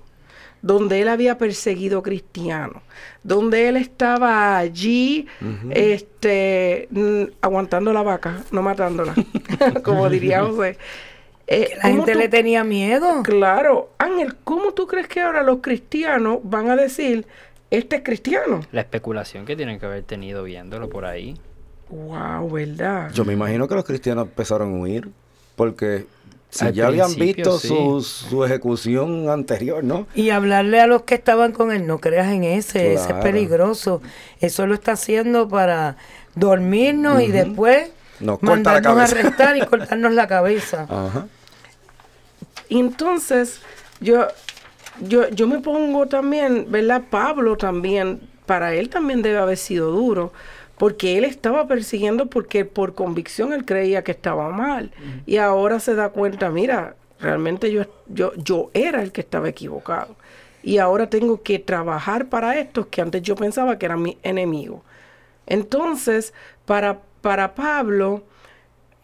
[0.62, 2.82] donde él había perseguido cristianos,
[3.22, 5.26] donde él estaba allí,
[5.70, 9.14] este, mm, aguantando la vaca, no matándola,
[9.84, 10.76] como diría José.
[11.46, 13.22] Eh, La ¿cómo gente tú- le tenía miedo.
[13.22, 17.24] Claro, Ángel, ¿cómo tú crees que ahora los cristianos van a decir,
[17.70, 18.60] este es cristiano?
[18.72, 21.36] La especulación que tienen que haber tenido viéndolo por ahí.
[21.88, 23.12] Wow, ¿verdad?
[23.12, 25.08] Yo me imagino que los cristianos empezaron a huir
[25.54, 26.06] porque
[26.50, 27.68] si Al ya habían visto sí.
[27.68, 30.06] su, su ejecución anterior, ¿no?
[30.14, 34.00] Y hablarle a los que estaban con él, no creas en ese, ese es peligroso.
[34.40, 35.96] Eso lo está haciendo para
[36.34, 40.86] dormirnos y después Nos corta la mandarnos a arrestar y cortarnos la cabeza.
[40.88, 41.26] Ajá.
[42.68, 43.60] Entonces,
[44.00, 44.26] yo,
[45.00, 47.02] yo, yo me pongo también, ¿verdad?
[47.10, 50.32] Pablo también, para él también debe haber sido duro,
[50.78, 54.90] porque él estaba persiguiendo porque por convicción él creía que estaba mal.
[55.26, 60.16] Y ahora se da cuenta, mira, realmente yo, yo, yo era el que estaba equivocado.
[60.62, 64.82] y ahora tengo que trabajar para estos que antes yo pensaba que eran mi enemigo.
[65.46, 68.24] Entonces, para, para Pablo,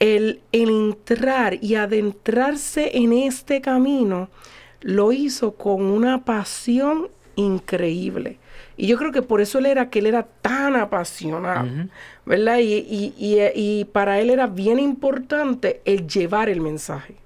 [0.01, 4.29] el, el entrar y adentrarse en este camino
[4.83, 8.39] lo hizo con una pasión increíble.
[8.77, 11.69] Y yo creo que por eso él era que él era tan apasionado,
[12.25, 12.59] ¿verdad?
[12.59, 17.17] Y, y, y, y, para él era bien importante el llevar el mensaje.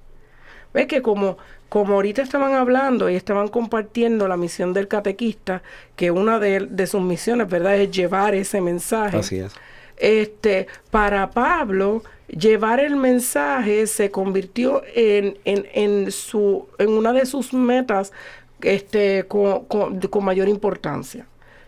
[0.75, 1.39] ¿Ves que como,
[1.69, 5.63] como ahorita estaban hablando y estaban compartiendo la misión del catequista,
[5.95, 9.17] que una de, de sus misiones, ¿verdad?, es llevar ese mensaje.
[9.17, 9.55] Así es.
[9.97, 17.27] Este, para Pablo, llevar el mensaje se convirtió en, en, en, su, en una de
[17.27, 18.13] sus metas
[18.61, 21.27] este, con, con, con mayor importancia.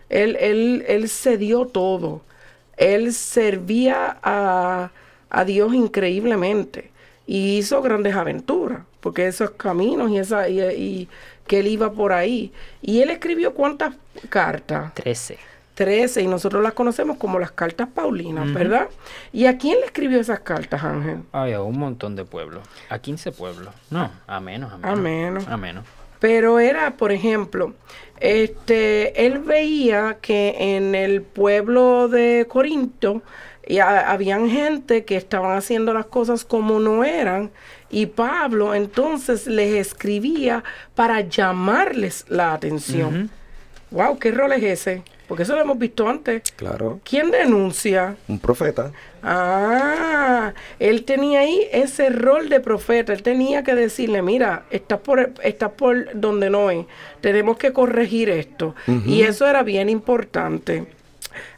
[0.09, 2.21] Él, él, él se dio todo.
[2.77, 4.91] Él servía a,
[5.29, 6.91] a Dios increíblemente
[7.27, 11.09] y hizo grandes aventuras, porque esos caminos y, esa, y, y,
[11.45, 12.51] que él iba por ahí.
[12.81, 13.95] Y él escribió cuántas
[14.29, 14.93] cartas?
[14.95, 15.37] Trece.
[15.79, 18.53] Trece, y nosotros las conocemos como las cartas paulinas, uh -huh.
[18.53, 18.89] ¿verdad?
[19.31, 21.19] ¿Y a quién le escribió esas cartas, Ángel?
[21.31, 22.63] Ay, a un montón de pueblos.
[22.89, 23.73] A 15 pueblos.
[23.89, 24.91] No, a menos, a menos.
[24.91, 25.47] A menos.
[25.47, 25.85] A menos.
[26.19, 27.75] Pero era, por ejemplo,
[28.19, 33.21] este, él veía que en el pueblo de Corinto
[33.65, 37.51] ya habían gente que estaban haciendo las cosas como no eran
[37.89, 43.15] y Pablo entonces les escribía para llamarles la atención.
[43.15, 43.29] Uh -huh.
[43.91, 45.03] Wow, ¿qué rol es ese?
[45.29, 46.41] Porque eso lo hemos visto antes.
[46.55, 46.99] Claro.
[47.03, 48.15] ¿Quién denuncia?
[48.27, 48.91] Un profeta.
[49.21, 53.13] Ah, él tenía ahí ese rol de profeta.
[53.13, 56.87] Él tenía que decirle, mira, estás por, estás por donde no es.
[57.21, 58.73] Tenemos que corregir esto.
[58.87, 59.05] Uh -huh.
[59.05, 60.87] Y eso era bien importante.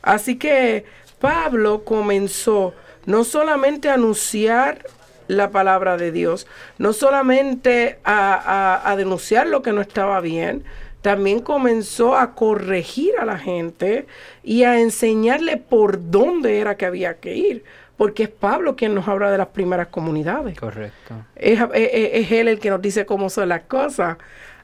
[0.02, 0.84] Así que
[1.20, 2.74] Pablo comenzó
[3.06, 4.86] no solamente a anunciar
[5.30, 6.46] la palabra de Dios,
[6.78, 10.66] no solamente a, a, a denunciar lo que no estaba bien,
[11.02, 14.06] también comenzó a corregir a la gente
[14.44, 17.64] y a enseñarle por dónde era que había que ir.
[17.98, 20.60] Porque es Pablo quien nos habla de las primeras comunidades.
[20.60, 21.16] Correcto.
[21.36, 24.18] Es, es, es él el que nos dice cómo son las cosas.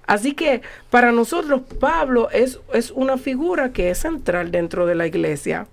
[0.08, 5.06] Así que para nosotros Pablo es, es una figura que es central dentro de la
[5.06, 5.68] iglesia.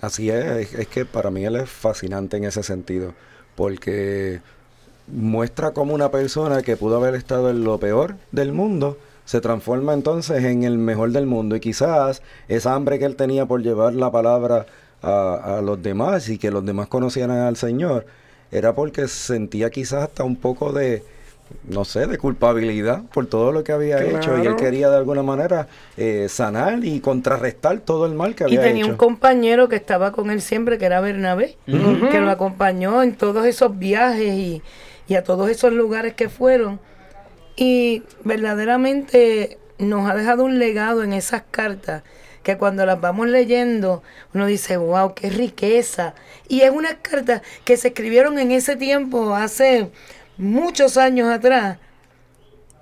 [0.00, 3.14] Así es, es que para mí él es fascinante en ese sentido,
[3.54, 4.40] porque
[5.06, 8.98] muestra como una persona que pudo haber estado en lo peor del mundo,
[9.30, 13.46] se transforma entonces en el mejor del mundo y quizás esa hambre que él tenía
[13.46, 14.66] por llevar la palabra
[15.02, 18.06] a, a, los demás y que los demás conocieran al Señor
[18.50, 21.04] era porque sentía quizás hasta un poco de
[21.68, 24.16] no sé, de culpabilidad por todo lo que había claro.
[24.16, 28.42] hecho y él quería de alguna manera eh, sanar y contrarrestar todo el mal que
[28.42, 28.66] había hecho.
[28.66, 28.92] Y tenía hecho.
[28.94, 32.10] un compañero que estaba con él siempre, que era Bernabé, uh -huh.
[32.10, 34.60] que lo acompañó en todos esos viajes y,
[35.06, 36.80] y a todos esos lugares que fueron
[37.56, 42.02] y verdaderamente nos ha dejado un legado en esas cartas
[42.42, 46.14] que cuando las vamos leyendo uno dice, wow, qué riqueza.
[46.48, 49.90] Y es unas cartas que se escribieron en ese tiempo, hace
[50.38, 51.78] muchos años atrás,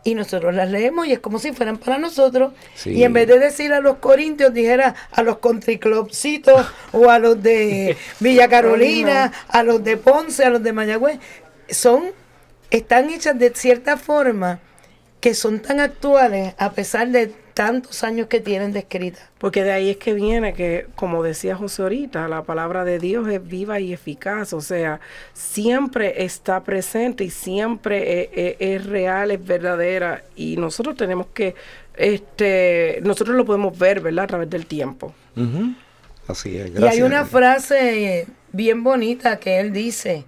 [0.04, 2.52] y nosotros las leemos y es como si fueran para nosotros.
[2.74, 2.92] Sí.
[2.92, 7.42] Y en vez de decir a los corintios, dijera a los countryclubcitos o a los
[7.42, 11.18] de Villa Carolina, a los de Ponce, a los de Mayagüez.
[11.68, 12.04] Son,
[12.70, 14.60] están hechas de cierta forma
[15.20, 19.18] que son tan actuales a pesar de tantos años que tienen de escrita.
[19.38, 23.26] Porque de ahí es que viene que, como decía José ahorita, la palabra de Dios
[23.28, 25.00] es viva y eficaz, o sea,
[25.32, 31.56] siempre está presente y siempre es, es, es real, es verdadera y nosotros tenemos que,
[31.96, 34.26] este, nosotros lo podemos ver, ¿verdad?
[34.26, 35.12] A través del tiempo.
[35.34, 35.76] Uh -huh.
[36.28, 36.94] Así es, gracias.
[36.94, 40.24] Y hay una frase bien bonita que él dice.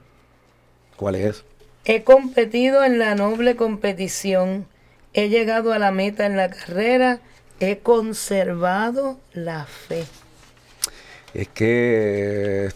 [0.97, 1.45] ¿Cuál es?
[1.91, 4.65] He competido en la noble competición
[5.13, 7.19] he llegado a la meta en la carrera,
[7.59, 10.05] he conservado la fe.
[11.35, 12.69] Es que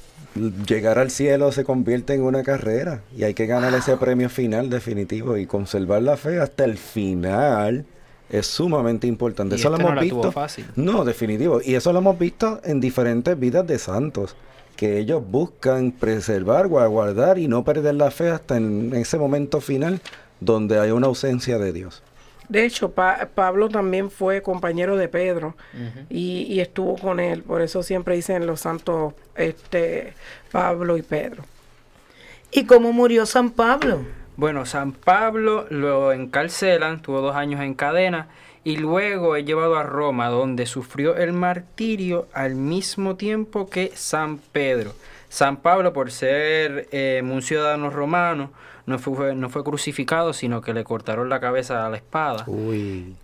[0.66, 3.78] llegar al cielo se convierte en una carrera y hay que ganar wow.
[3.78, 7.86] ese premio final definitivo y conservar la fe hasta el final
[8.30, 9.54] es sumamente importante.
[9.54, 10.32] Y eso este lo hemos no visto.
[10.32, 10.66] fácil.
[10.74, 11.60] No, definitivo.
[11.64, 14.34] Y eso lo hemos visto en diferentes vidas de santos
[14.76, 20.00] que ellos buscan preservar, guardar y no perder la fe hasta en ese momento final
[20.40, 22.02] donde hay una ausencia de Dios.
[22.48, 26.06] De hecho, pa Pablo también fue compañero de Pedro uh -huh.
[26.10, 27.42] y, y, estuvo con él.
[27.42, 30.12] Por eso siempre dicen los santos este,
[30.52, 31.44] Pablo y Pedro.
[32.50, 34.02] ¿Y cómo murió San Pablo?
[34.36, 38.28] Bueno, San Pablo lo encarcelan, tuvo dos años en cadena
[38.64, 44.38] y luego es llevado a Roma donde sufrió el martirio al mismo tiempo que San
[44.38, 44.94] Pedro.
[45.28, 48.50] San Pablo, por ser eh, un ciudadano romano,
[48.86, 52.44] no fue, no fue crucificado, sino que le cortaron la cabeza a la espada.
[52.46, 53.14] Uy.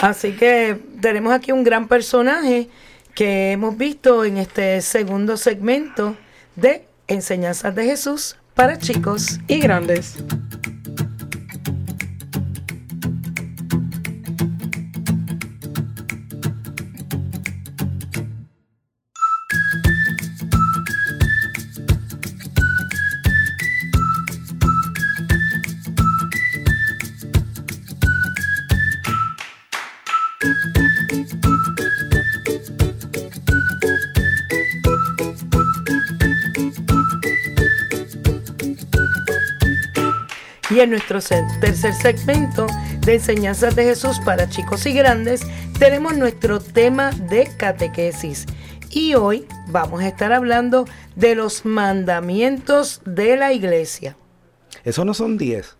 [0.00, 2.68] Así que tenemos aquí un gran personaje
[3.14, 6.16] que hemos visto en este segundo segmento
[6.56, 9.40] de Enseñanzas de Jesús para chicos.
[9.48, 10.22] Y grandes.
[40.82, 41.20] En nuestro
[41.60, 42.66] tercer segmento
[43.00, 45.42] de Enseñanzas de Jesús para chicos y grandes
[45.78, 48.46] tenemos nuestro tema de catequesis.
[48.90, 54.16] Y hoy vamos a estar hablando de los mandamientos de la iglesia.
[54.84, 55.76] Esos no son 10,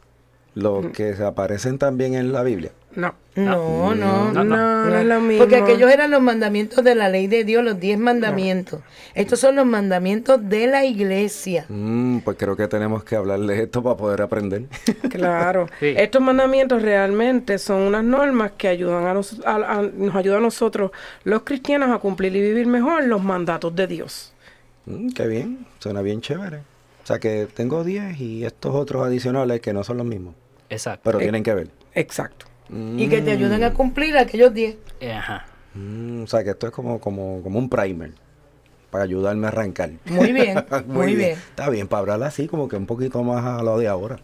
[0.54, 2.70] los que se aparecen también en la Biblia.
[2.94, 3.14] No.
[3.34, 5.38] No, no, No, no, es lo mismo.
[5.44, 8.80] Porque aquellos eran los mandamientos de la ley de Dios, los diez mandamientos.
[9.14, 11.64] Estos son los mandamientos de la iglesia.
[11.70, 14.64] Mm, pues creo que tenemos que hablarles esto para poder aprender.
[15.10, 15.68] Claro.
[15.80, 15.94] Sí.
[15.96, 20.42] Estos mandamientos realmente son unas normas que ayudan a, nos, a- a- nos ayudan a
[20.42, 20.90] nosotros,
[21.24, 24.34] los cristianos, a cumplir y vivir mejor los mandatos de Dios.
[24.84, 26.58] Mm, qué bien, suena bien chévere.
[26.58, 30.34] O sea que tengo 10 y estos otros adicionales que no son los mismos,
[30.68, 31.00] Exacto.
[31.04, 31.22] pero Eh.
[31.22, 31.68] tienen que ver.
[31.94, 32.46] Exacto.
[32.96, 34.76] Y que te ayudan a cumplir aquellos diez.
[35.00, 35.46] Eh, Ajá.
[35.74, 38.12] Mm, o sea que esto es como, como, como un primer
[38.90, 39.90] para ayudarme a arrancar.
[40.04, 41.32] Muy bien, muy bien.
[41.32, 44.18] Está bien, para hablar así como que un poquito más a lo de ahora.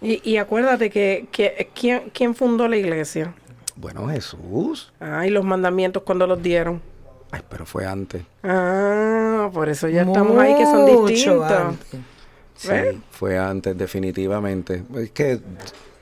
[0.00, 3.34] Y, y acuérdate que, que ¿quién, quién fundó la iglesia?
[3.76, 4.92] Bueno, Jesús.
[5.00, 6.80] Ah, y los mandamientos cuando los dieron.
[7.30, 8.22] Ay, pero fue antes.
[8.42, 11.50] Ah, por eso ya estamos ahí que son distintos.
[11.50, 12.00] antes.
[12.54, 12.96] Sí, ¿Ves?
[13.10, 14.84] fue antes, definitivamente.
[14.96, 15.40] Es que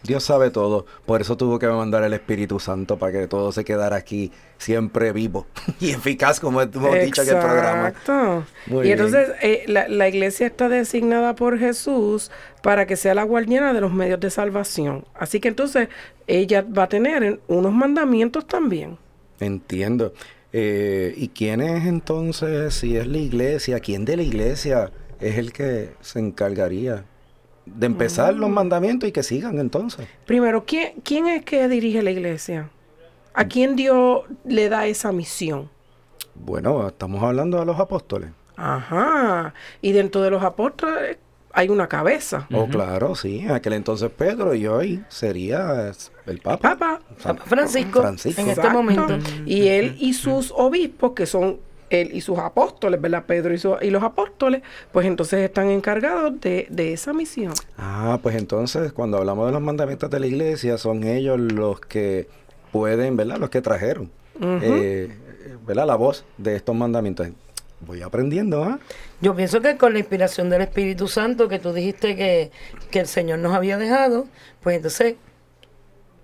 [0.03, 0.87] Dios sabe todo.
[1.07, 5.13] Por eso tuvo que mandar el Espíritu Santo para que todo se quedara aquí siempre
[5.13, 5.47] vivo
[5.81, 7.89] y eficaz, como hemos dicho en el programa.
[7.89, 8.45] Exacto.
[8.83, 12.31] Y entonces eh, la, la iglesia está designada por Jesús
[12.63, 15.05] para que sea la guardiana de los medios de salvación.
[15.15, 15.89] Así que entonces
[16.27, 18.99] ella va a tener unos mandamientos también.
[19.41, 20.13] Entiendo.
[20.53, 25.53] Eh, ¿Y quién es entonces, si es la iglesia, quién de la iglesia es el
[25.53, 27.05] que se encargaría
[27.75, 30.07] de empezar los mandamientos y que sigan entonces?
[30.27, 32.71] Primero, ¿quién, quién es que dirige la iglesia?
[33.35, 35.71] ¿A quién Dios le da esa misión?
[36.35, 38.31] Bueno, estamos hablando de los apóstoles.
[38.57, 39.55] Ajá.
[39.81, 41.19] Y dentro de los apóstoles
[41.53, 42.47] hay una cabeza.
[42.53, 43.41] Oh, claro, sí.
[43.41, 45.93] En aquel entonces Pedro y hoy sería
[46.27, 46.77] el Papa.
[46.77, 47.01] Papa.
[47.19, 48.41] San- Papa Francisco, Francisco.
[48.41, 48.83] en este Exacto.
[48.83, 49.19] momento.
[49.47, 51.59] Y él y sus obispos, que son
[51.91, 53.25] él y sus apóstoles, ¿verdad?
[53.27, 57.53] Pedro y, su- y los apóstoles, pues entonces están encargados de, de esa misión.
[57.77, 62.29] Ah, pues entonces cuando hablamos de los mandamientos de la iglesia, son ellos los que
[62.73, 63.37] pueden, ¿verdad?
[63.39, 65.09] Los que trajeron, eh,
[65.67, 65.87] ¿verdad?
[65.87, 67.29] La voz de estos mandamientos.
[67.81, 68.79] Voy aprendiendo, ¿ah?
[69.23, 72.51] Yo pienso que con la inspiración del Espíritu Santo que tú dijiste que,
[72.91, 74.27] que el Señor nos había dejado,
[74.63, 75.15] pues entonces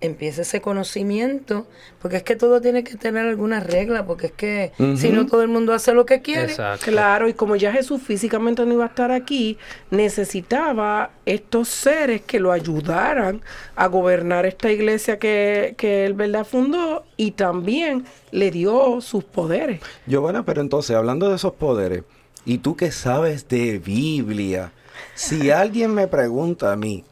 [0.01, 1.67] empieza ese conocimiento,
[2.01, 5.43] porque es que todo tiene que tener alguna regla, porque es que si no todo
[5.43, 6.53] el mundo hace lo que quiere.
[6.53, 6.87] Exacto.
[6.87, 9.59] Claro, y como ya Jesús físicamente no iba a estar aquí,
[9.91, 13.41] necesitaba estos seres que lo ayudaran
[13.75, 16.47] a gobernar esta iglesia que, que él, ¿verdad?
[16.47, 19.81] Fundó y también le dio sus poderes.
[20.07, 22.03] Giovanna, pero entonces, hablando de esos poderes,
[22.45, 24.73] ¿y tú que sabes de Biblia?
[25.15, 27.05] Si alguien me pregunta a mí,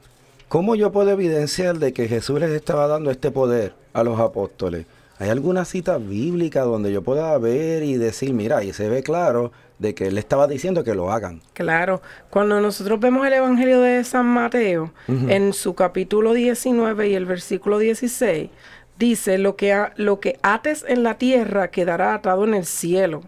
[0.55, 4.87] ¿cómo yo puedo evidenciar de que Jesús les estaba dando este poder a los apóstoles?
[5.19, 9.51] ¿Hay alguna cita bíblica donde yo pueda ver y decir, mira, y se ve claro
[9.81, 11.43] de que él estaba diciendo que lo hagan?
[11.55, 17.27] Claro, cuando nosotros vemos el Evangelio de San Mateo, en su capítulo 19 y el
[17.27, 18.49] versículo 16,
[18.97, 23.23] dice, lo que, lo que ates en la tierra quedará atado en el cielo,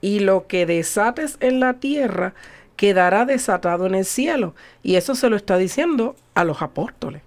[0.00, 2.32] y lo que desates en la tierra
[2.76, 4.54] quedará desatado en el cielo.
[4.82, 7.22] Y eso se lo está diciendo a los apóstoles.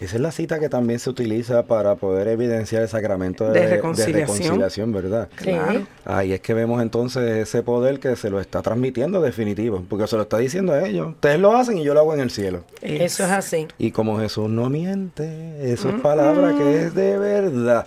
[0.00, 3.66] Esa es la cita que también se utiliza para poder evidenciar el sacramento de, De
[3.68, 4.20] de reconciliación.
[4.36, 5.28] reconciliación, ¿verdad?
[5.36, 5.86] Claro.
[6.04, 10.16] Ahí es que vemos entonces ese poder que se lo está transmitiendo definitivo, porque se
[10.16, 11.10] lo está diciendo a ellos.
[11.10, 12.64] Ustedes lo hacen y yo lo hago en el cielo.
[12.80, 13.68] Eso es así.
[13.78, 17.86] Y como Jesús no miente, eso es palabra que es de verdad.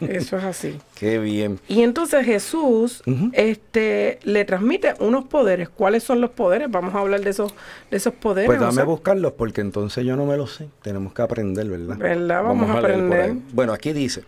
[0.00, 0.80] Eso es así.
[1.02, 1.58] Qué bien.
[1.66, 5.68] Y entonces Jesús este, le transmite unos poderes.
[5.68, 6.70] ¿Cuáles son los poderes?
[6.70, 7.52] Vamos a hablar de esos,
[7.90, 8.46] de esos poderes.
[8.46, 10.68] Pues o dame sea, a buscarlos porque entonces yo no me los sé.
[10.80, 11.96] Tenemos que aprender, ¿verdad?
[11.96, 12.44] ¿Verdad?
[12.44, 13.34] Vamos a aprender.
[13.52, 14.22] Bueno, aquí dice,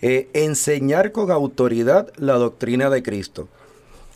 [0.00, 3.48] eh, enseñar con autoridad la doctrina de Cristo.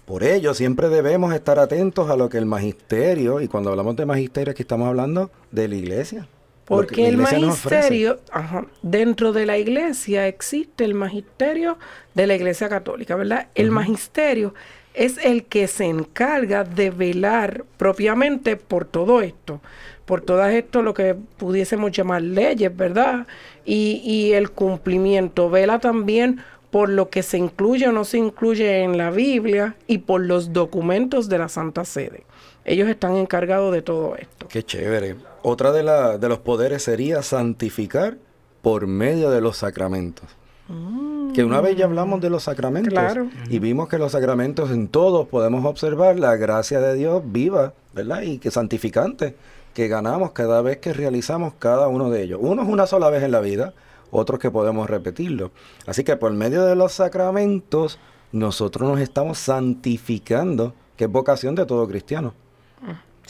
[0.05, 4.07] Por ello, siempre debemos estar atentos a lo que el magisterio, y cuando hablamos de
[4.07, 6.29] magisterio, aquí estamos hablando de la iglesia.
[6.77, 11.79] Porque el magisterio, ajá, dentro de la iglesia existe el magisterio
[12.15, 13.49] de la iglesia católica, ¿verdad?
[13.55, 14.55] El magisterio
[14.95, 19.61] es el que se encarga de velar propiamente por todo esto,
[20.05, 23.27] por todo esto lo que pudiésemos llamar leyes, ¿verdad?
[23.65, 28.83] Y, y el cumplimiento, vela también por lo que se incluye o no se incluye
[28.83, 32.25] en la Biblia y por los documentos de la Santa Sede.
[32.65, 34.47] Ellos están encargados de todo esto.
[34.49, 35.17] Qué chévere.
[35.43, 38.17] Otra de, la, de los poderes sería santificar
[38.63, 40.27] por medio de los sacramentos.
[41.35, 43.29] Que una vez ya hablamos de los sacramentos Claro.
[43.51, 48.23] y vimos que los sacramentos en todos podemos observar la gracia de Dios viva, ¿verdad?
[48.23, 49.35] Y que santificante,
[49.75, 52.39] que ganamos cada vez que realizamos cada uno de ellos.
[52.43, 53.75] Uno es una sola vez en la vida,
[54.11, 55.51] otros que podemos repetirlo.
[55.87, 57.99] Así que por medio de los sacramentos
[58.31, 62.33] nosotros nos estamos santificando, que es vocación de todo cristiano.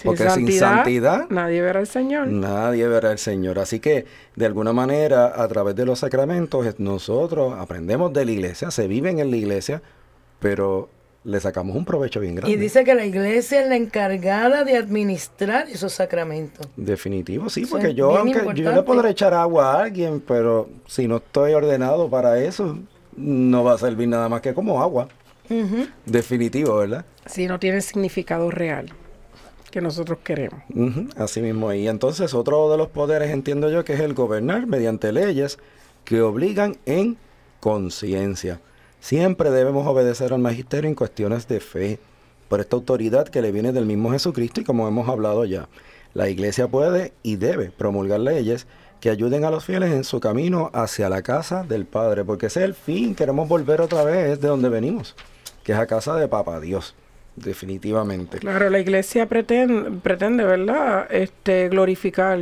[0.04, 2.26] Porque sin santidad nadie verá al Señor.
[2.28, 3.58] Nadie verá al Señor.
[3.58, 8.70] Así que, de alguna manera, a través de los sacramentos, nosotros aprendemos de la iglesia,
[8.70, 9.82] se viven en la iglesia,
[10.40, 10.88] pero
[11.24, 12.52] le sacamos un provecho bien grande.
[12.52, 16.66] Y dice que la iglesia es la encargada de administrar esos sacramentos.
[16.76, 21.18] Definitivo, sí, porque yo, aunque yo le podré echar agua a alguien, pero si no
[21.18, 22.78] estoy ordenado para eso,
[23.16, 25.08] no va a servir nada más que como agua.
[26.06, 27.04] Definitivo, ¿verdad?
[27.26, 28.90] Si no tiene significado real
[29.72, 30.60] que nosotros queremos.
[31.16, 31.72] Así mismo.
[31.72, 35.58] Y entonces otro de los poderes entiendo yo que es el gobernar mediante leyes
[36.04, 37.16] que obligan en
[37.58, 38.60] conciencia.
[39.00, 41.98] Siempre debemos obedecer al magisterio en cuestiones de fe,
[42.48, 45.68] por esta autoridad que le viene del mismo Jesucristo y como hemos hablado ya.
[46.14, 48.66] La iglesia puede y debe promulgar leyes
[49.00, 52.60] que ayuden a los fieles en su camino hacia la casa del Padre, porque ese
[52.60, 55.16] es el fin, queremos volver otra vez de donde venimos,
[55.64, 56.94] que es a casa de Papa Dios,
[57.36, 58.38] definitivamente.
[58.38, 61.06] Claro, la iglesia pretende, pretende ¿verdad?
[61.10, 62.40] Este, glorificar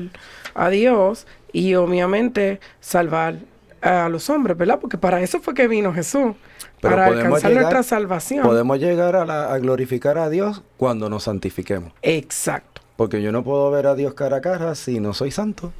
[0.54, 3.36] a Dios y obviamente salvar
[3.82, 4.78] a los hombres, ¿verdad?
[4.80, 6.34] Porque para eso fue que vino Jesús,
[6.80, 8.42] Pero para alcanzar llegar- nuestra salvación.
[8.46, 11.92] Podemos llegar a, la- a glorificar a Dios cuando nos santifiquemos.
[12.02, 12.82] Exacto.
[12.96, 15.72] Porque yo no puedo ver a Dios cara a cara si no soy santo.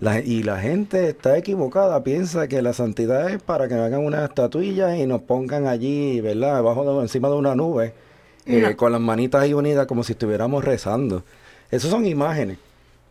[0.00, 4.24] La- y la gente está equivocada, piensa que la santidad es para que hagan una
[4.24, 6.56] estatuilla y nos pongan allí, ¿verdad?
[6.56, 7.94] Abajo de, encima de una nube,
[8.48, 8.76] eh, No.
[8.76, 11.22] con las manitas ahí unidas como si estuviéramos rezando.
[11.70, 12.58] Esas son imágenes.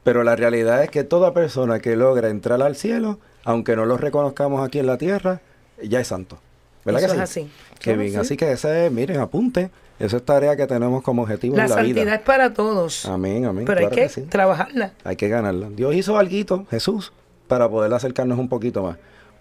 [0.04, 3.98] Pero la realidad es que toda persona que logra entrar al cielo, aunque no lo
[3.98, 5.42] reconozcamos aquí en la tierra,
[5.84, 6.38] ya es santo.
[6.86, 7.40] ¿Verdad Eso que es sí?
[7.42, 7.52] así.
[7.82, 8.12] Qué bien.
[8.14, 8.18] sí.
[8.18, 9.70] Así que ese, miren, apunte.
[10.00, 12.16] Esa es tarea que tenemos como objetivo La en la santidad vida.
[12.16, 13.06] es para todos.
[13.08, 13.66] Amén, amén.
[13.66, 14.22] pero claro hay que, sí.
[14.22, 14.94] trabajarla.
[15.04, 15.70] Hay que ganarla.
[15.72, 17.12] Dios hizo algo, Jesús,
[17.48, 18.98] para poder acercarnos un poquito más.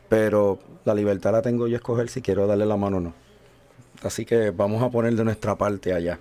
[0.08, 3.12] Pero la libertad la tengo yo a escoger si quiero darle la mano o no.
[4.02, 6.18] Así que vamos a poner de nuestra parte allá.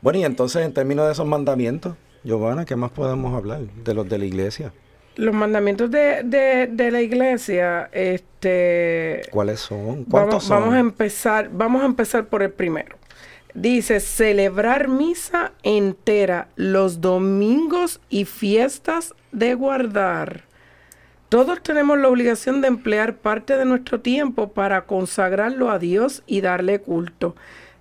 [0.00, 4.08] Bueno, y entonces en términos de esos mandamientos, Giovanna, ¿qué más podemos hablar de los
[4.08, 4.72] de la iglesia?
[5.16, 10.04] Los mandamientos de, de, de la iglesia, este, ¿Cuáles son?
[10.04, 10.74] ¿Cuántos vamos, vamos son?
[10.74, 12.96] a empezar, vamos a empezar por el primero.
[13.54, 20.47] Dice celebrar misa entera los domingos y fiestas de guardar.
[21.28, 26.40] Todos tenemos la obligación de emplear parte de nuestro tiempo para consagrarlo a Dios y
[26.40, 27.36] darle culto.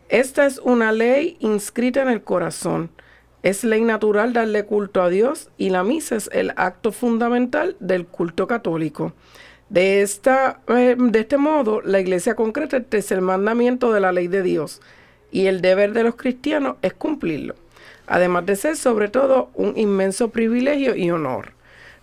[0.09, 2.89] Esta es una ley inscrita en el corazón.
[3.43, 8.05] Es ley natural darle culto a Dios y la misa es el acto fundamental del
[8.05, 9.13] culto católico.
[9.69, 14.27] De, esta, eh, de este modo, la iglesia concreta es el mandamiento de la ley
[14.27, 14.81] de Dios
[15.31, 17.55] y el deber de los cristianos es cumplirlo.
[18.07, 21.53] Además de ser sobre todo un inmenso privilegio y honor.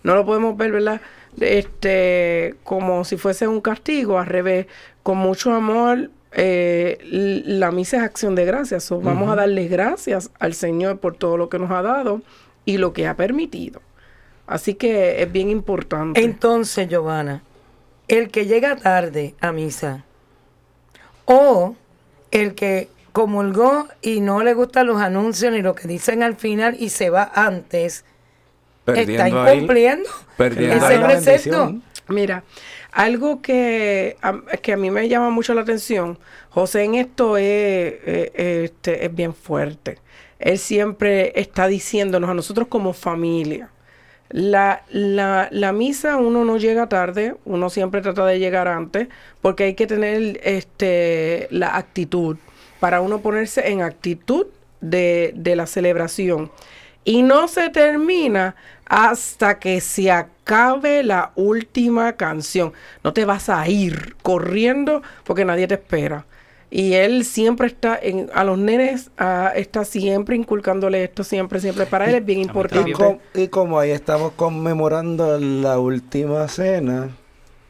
[0.01, 1.01] No lo podemos ver, ¿verdad?
[1.39, 4.67] Este, como si fuese un castigo, al revés,
[5.03, 6.09] con mucho amor.
[6.37, 6.97] eh,
[7.45, 8.83] la misa es acción de gracias.
[8.83, 12.21] so, Vamos a darle gracias al Señor por todo lo que nos ha dado
[12.65, 13.81] y lo que ha permitido.
[14.47, 16.21] Así que es bien importante.
[16.21, 17.41] Entonces, Giovanna,
[18.07, 20.03] el que llega tarde a misa
[21.25, 21.75] o
[22.31, 26.75] el que comulgó y no le gustan los anuncios ni lo que dicen al final
[26.77, 28.03] y se va antes,
[28.87, 31.65] está incumpliendo perdiendo ese precepto.
[31.65, 31.83] bendición.
[32.07, 32.43] Mira,
[32.91, 36.19] algo que a, que a mí me llama mucho la atención,
[36.49, 39.97] José en esto es, eh, este, es bien fuerte.
[40.39, 43.69] Él siempre está diciéndonos a nosotros como familia.
[44.29, 49.07] La, la, la misa uno no llega tarde, uno siempre trata de llegar antes,
[49.41, 52.37] porque hay que tener este, la actitud,
[52.79, 54.47] para uno ponerse en actitud
[54.81, 56.51] de, de la celebración.
[57.05, 58.55] Y no se termina
[58.87, 62.73] hasta que se acabe la última canción.
[63.03, 66.25] No te vas a ir corriendo porque nadie te espera.
[66.71, 71.85] Y él siempre está, en, a los nenes, ah, está siempre inculcándole esto, siempre, siempre.
[71.85, 72.91] Para él es bien Y, importante.
[72.91, 77.09] com- y como ahí estamos conmemorando la última cena,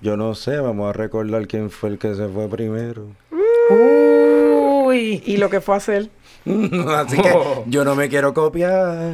[0.02, 3.06] yo no sé, vamos a recordar quién fue el que se fue primero.
[3.70, 5.22] Uy.
[5.26, 6.10] Y lo que fue a hacer.
[6.96, 7.34] Así que
[7.68, 9.14] yo no me quiero copiar.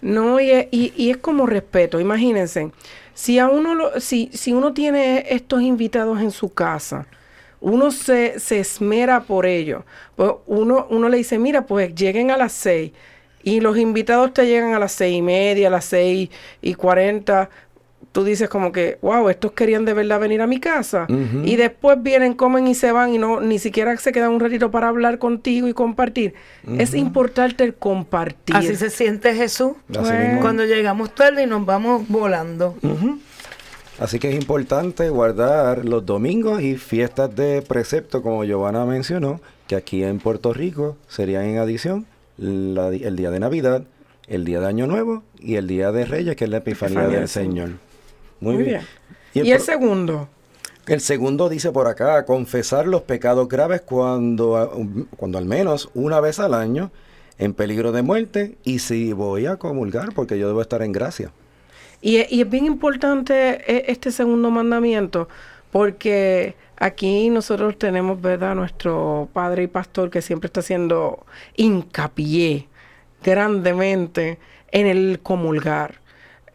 [0.00, 2.72] No, y es, y, y es como respeto, imagínense,
[3.14, 7.06] si a uno lo, si, si uno tiene estos invitados en su casa,
[7.60, 9.84] uno se, se esmera por ello.
[10.16, 12.92] Pues uno, uno le dice, mira, pues lleguen a las seis.
[13.42, 16.30] Y los invitados te llegan a las seis y media, a las seis
[16.62, 17.50] y cuarenta.
[18.12, 21.06] Tú dices como que, wow, estos querían de verdad venir a mi casa.
[21.44, 24.70] Y después vienen, comen y se van y no ni siquiera se quedan un ratito
[24.72, 26.34] para hablar contigo y compartir.
[26.76, 28.56] Es importante el compartir.
[28.56, 30.40] Así se siente Jesús Bueno.
[30.40, 32.76] cuando llegamos tarde y nos vamos volando.
[34.00, 39.76] Así que es importante guardar los domingos y fiestas de precepto, como Giovanna mencionó, que
[39.76, 42.06] aquí en Puerto Rico serían en adición
[42.38, 43.82] la- el día de Navidad,
[44.26, 47.10] el día de Año Nuevo y el día de Reyes, que es la Epifanía Epifanía
[47.10, 47.70] del del Señor.
[48.40, 48.80] Muy, Muy bien.
[49.32, 49.44] bien.
[49.44, 50.28] el Y el segundo,
[50.86, 54.70] el segundo dice por acá, confesar los pecados graves cuando, a-
[55.16, 56.90] cuando al menos una vez al año
[57.38, 61.30] en peligro de muerte y si voy a comulgar porque yo debo estar en gracia.
[62.02, 65.28] y, e- y es bien importante eh, este segundo mandamiento,
[65.70, 71.24] porque aquí nosotros tenemos, ¿verdad?, nuestro padre y pastor que siempre está haciendo
[71.56, 72.66] hincapié
[73.22, 74.38] grandemente
[74.72, 75.99] en el comulgar.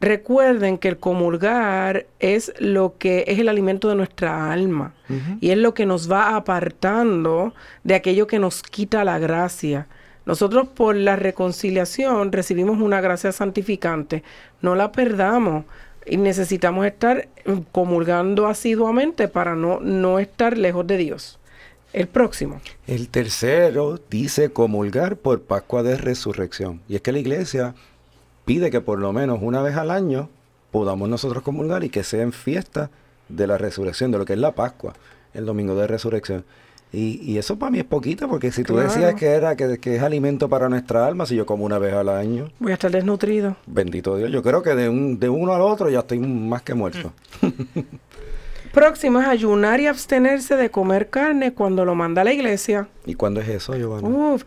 [0.05, 4.93] Recuerden que el comulgar es lo que es el alimento de nuestra alma
[5.41, 9.87] y es lo que nos va apartando de aquello que nos quita la gracia.
[10.27, 14.21] Nosotros por la reconciliación recibimos una gracia santificante,
[14.61, 15.65] no la perdamos
[16.05, 17.27] y necesitamos estar
[17.71, 21.39] comulgando asiduamente para no, no estar lejos de Dios.
[21.93, 22.61] El próximo.
[22.85, 26.81] El tercero dice comulgar por Pascua de Resurrección.
[26.87, 27.73] Y es que la iglesia
[28.45, 30.29] pide que por lo menos una vez al año
[30.71, 32.89] podamos nosotros comulgar y que sea en fiesta
[33.29, 34.93] de la resurrección, de lo que es la Pascua,
[35.33, 36.45] el domingo de resurrección.
[36.93, 38.87] Y, y eso para mí es poquito, porque si tú Claro.
[38.89, 41.93] decías que era que, que es alimento para nuestra alma, si yo como una vez
[41.93, 43.57] al año, Voy a estar desnutrido.
[43.65, 46.73] bendito Dios, yo creo que de, un, de uno al otro ya estoy más que
[46.73, 47.11] muerto.
[48.75, 52.87] es ayunar y abstenerse de comer carne cuando lo manda la iglesia.
[53.05, 54.07] ¿Y cuándo es eso, Giovanna?
[54.07, 54.43] Uf,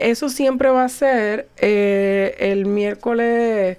[0.00, 3.78] eso siempre va a ser eh, el miércoles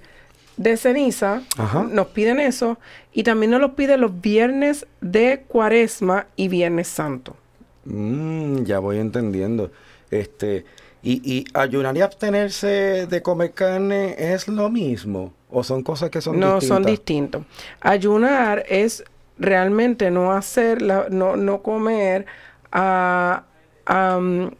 [0.56, 1.42] de ceniza.
[1.56, 1.84] Ajá.
[1.84, 2.78] Nos piden eso.
[3.12, 7.36] Y también nos los piden los viernes de cuaresma y viernes santo.
[7.84, 9.70] Mm, ya voy entendiendo.
[10.10, 10.64] Este,
[11.02, 15.32] y, y ayunar y abstenerse de comer carne es lo mismo.
[15.50, 16.68] ¿O son cosas que son no distintas?
[16.68, 17.42] son distintos.
[17.80, 19.04] Ayunar es
[19.38, 22.26] realmente no hacer, la, no, no comer
[22.70, 23.44] a,
[23.86, 24.50] a, um,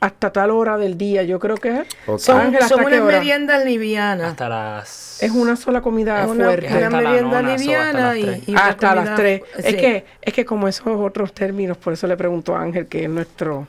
[0.00, 1.22] hasta tal hora del día.
[1.22, 1.88] Yo creo que es.
[2.06, 2.18] Ok.
[2.18, 4.30] Son, Ángel, ¿hasta son unas meriendas livianas.
[4.30, 5.22] Hasta las...
[5.22, 6.68] Es una sola comida Es una, fuerte.
[6.68, 8.48] una la merienda nona, so, hasta liviana las y, tres.
[8.48, 9.42] y una hasta las comida- 3.
[9.56, 9.62] sí.
[9.64, 13.04] Es que es que como esos otros términos, por eso le pregunto a Ángel, que
[13.04, 13.66] es nuestro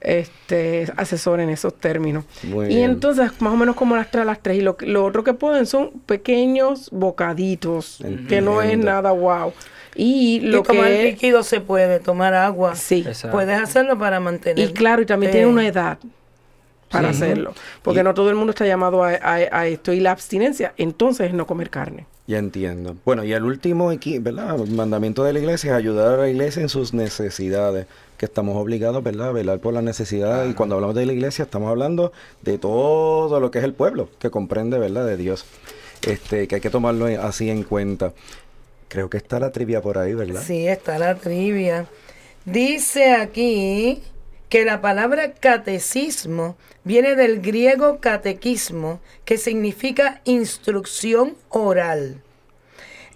[0.00, 2.24] este asesor en esos términos.
[2.42, 2.90] Muy y bien.
[2.90, 4.58] entonces, más o menos como las 3 a las 3.
[4.58, 7.98] Y lo, lo otro que pueden son pequeños bocaditos,
[8.28, 9.52] que no es nada wow.
[9.94, 12.76] Y Y lo tomar que es, líquido se puede, tomar agua.
[12.76, 13.04] Sí.
[13.06, 13.34] Exacto.
[13.36, 14.68] Puedes hacerlo para mantener.
[14.68, 15.98] Y claro, y también eh, tiene una edad
[16.90, 17.22] para Sí.
[17.22, 17.54] hacerlo.
[17.82, 19.92] Porque Y- no todo el mundo está llamado a, a- a esto.
[19.92, 22.06] Y la abstinencia, entonces, es no comer carne.
[22.26, 22.96] Ya entiendo.
[23.04, 24.54] Bueno, y el último aquí, ¿verdad?
[24.60, 27.86] El mandamiento de la iglesia es ayudar a la iglesia en sus necesidades,
[28.20, 29.28] que estamos obligados, ¿verdad?
[29.28, 30.50] A velar por las necesidades.
[30.50, 32.12] Y cuando hablamos de la iglesia, estamos hablando
[32.42, 35.06] de todo lo que es el pueblo, que comprende, ¿verdad?
[35.06, 35.46] De Dios.
[36.02, 38.12] Este, que hay que tomarlo así en cuenta.
[38.88, 40.42] Creo que está la trivia por ahí, ¿verdad?
[40.46, 41.86] Sí, está la trivia.
[42.44, 44.02] Dice aquí
[44.50, 52.20] que la palabra catecismo viene del griego catequismo, que significa instrucción oral.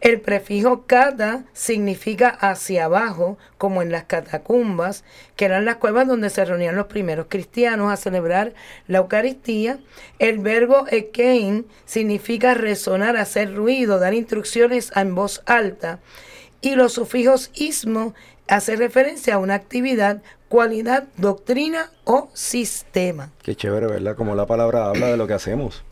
[0.04, 5.02] El prefijo cata significa hacia abajo, como en las catacumbas,
[5.34, 8.52] que eran las cuevas donde se reunían los primeros cristianos a celebrar
[8.86, 9.78] la Eucaristía.
[10.18, 16.00] El verbo ekein significa resonar, hacer ruido, dar instrucciones en voz alta.
[16.60, 18.12] Y los sufijos ismo
[18.46, 23.30] hace referencia a una actividad, cualidad, doctrina o sistema.
[23.42, 24.16] Qué chévere, ¿verdad?
[24.16, 25.82] Como la palabra habla de lo que hacemos.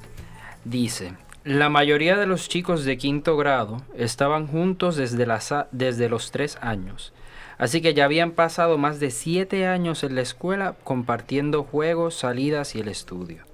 [0.63, 6.31] Dice, la mayoría de los chicos de quinto grado estaban juntos desde, las desde los
[6.31, 7.13] tres años.
[7.57, 12.75] Así que ya habían pasado más de siete años en la escuela compartiendo juegos, salidas
[12.75, 13.46] y el estudio.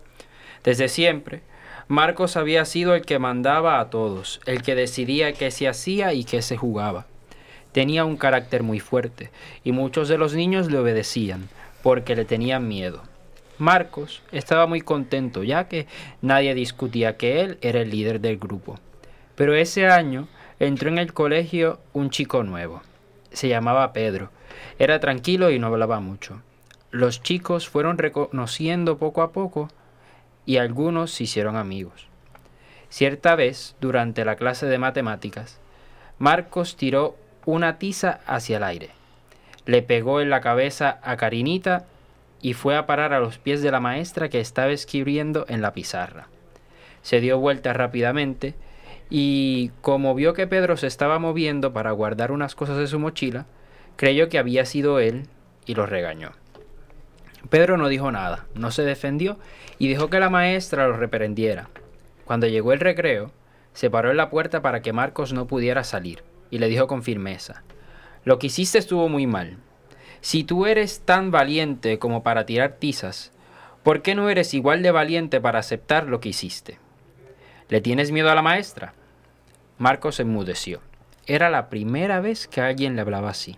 [0.63, 1.41] Desde siempre,
[1.87, 6.23] Marcos había sido el que mandaba a todos, el que decidía qué se hacía y
[6.23, 7.05] qué se jugaba.
[7.73, 9.31] Tenía un carácter muy fuerte
[9.63, 11.49] y muchos de los niños le obedecían
[11.81, 13.03] porque le tenían miedo.
[13.57, 15.87] Marcos estaba muy contento ya que
[16.21, 18.79] nadie discutía que él era el líder del grupo.
[19.35, 20.27] Pero ese año
[20.59, 22.81] entró en el colegio un chico nuevo.
[23.31, 24.29] Se llamaba Pedro.
[24.79, 26.41] Era tranquilo y no hablaba mucho.
[26.91, 29.69] Los chicos fueron reconociendo poco a poco
[30.45, 32.07] y algunos se hicieron amigos.
[32.89, 35.59] Cierta vez, durante la clase de matemáticas,
[36.19, 37.15] Marcos tiró
[37.45, 38.89] una tiza hacia el aire.
[39.65, 41.85] Le pegó en la cabeza a Karinita
[42.41, 45.73] y fue a parar a los pies de la maestra que estaba escribiendo en la
[45.73, 46.27] pizarra.
[47.01, 48.53] Se dio vuelta rápidamente
[49.09, 53.45] y como vio que Pedro se estaba moviendo para guardar unas cosas de su mochila,
[53.95, 55.27] creyó que había sido él
[55.65, 56.31] y lo regañó.
[57.49, 59.37] Pedro no dijo nada, no se defendió
[59.77, 61.69] y dejó que la maestra lo reprendiera.
[62.25, 63.31] Cuando llegó el recreo,
[63.73, 67.03] se paró en la puerta para que Marcos no pudiera salir y le dijo con
[67.03, 67.63] firmeza,
[68.23, 69.57] lo que hiciste estuvo muy mal.
[70.21, 73.31] Si tú eres tan valiente como para tirar tizas,
[73.83, 76.77] ¿por qué no eres igual de valiente para aceptar lo que hiciste?
[77.67, 78.93] ¿Le tienes miedo a la maestra?
[79.77, 80.79] Marcos enmudeció.
[81.25, 83.57] Era la primera vez que alguien le hablaba así.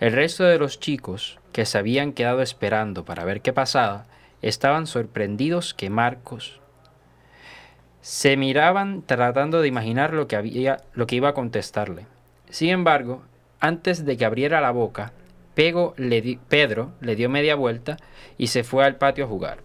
[0.00, 4.06] El resto de los chicos, que se habían quedado esperando para ver qué pasaba,
[4.42, 6.60] estaban sorprendidos que Marcos
[8.00, 12.06] se miraban tratando de imaginar lo que, había, lo que iba a contestarle.
[12.50, 13.22] Sin embargo,
[13.60, 15.12] antes de que abriera la boca,
[15.54, 17.98] Pego le Pedro le dio media vuelta
[18.36, 19.58] y se fue al patio a jugar.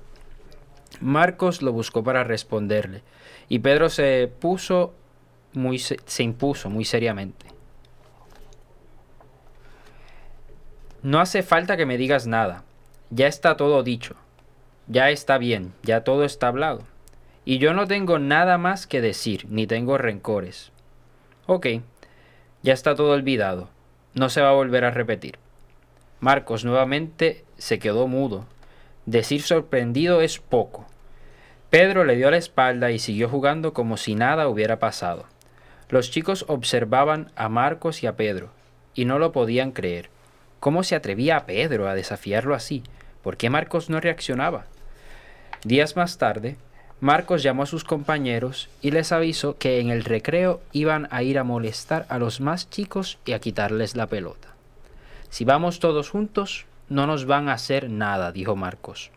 [1.01, 3.01] Marcos lo buscó para responderle
[3.47, 4.93] y Pedro se puso
[5.53, 7.48] muy se impuso muy seriamente.
[11.01, 12.63] No hace falta que me digas nada.
[13.09, 14.15] Ya está todo dicho.
[14.87, 16.81] Ya está bien, ya todo está hablado.
[17.45, 20.71] Y yo no tengo nada más que decir, ni tengo rencores.
[21.45, 21.67] Ok,
[22.63, 23.69] ya está todo olvidado.
[24.13, 25.37] No se va a volver a repetir.
[26.19, 28.45] Marcos nuevamente se quedó mudo.
[29.05, 30.85] Decir sorprendido es poco.
[31.69, 35.25] Pedro le dio la espalda y siguió jugando como si nada hubiera pasado.
[35.87, 38.49] Los chicos observaban a Marcos y a Pedro,
[38.93, 40.09] y no lo podían creer.
[40.59, 42.83] ¿Cómo se atrevía a Pedro a desafiarlo así?
[43.23, 44.65] ¿Por qué Marcos no reaccionaba?
[45.63, 46.57] Días más tarde,
[47.01, 51.39] Marcos llamó a sus compañeros y les avisó que en el recreo iban a ir
[51.39, 54.49] a molestar a los más chicos y a quitarles la pelota.
[55.29, 59.11] Si vamos todos juntos, no nos van a hacer nada, dijo Marcos.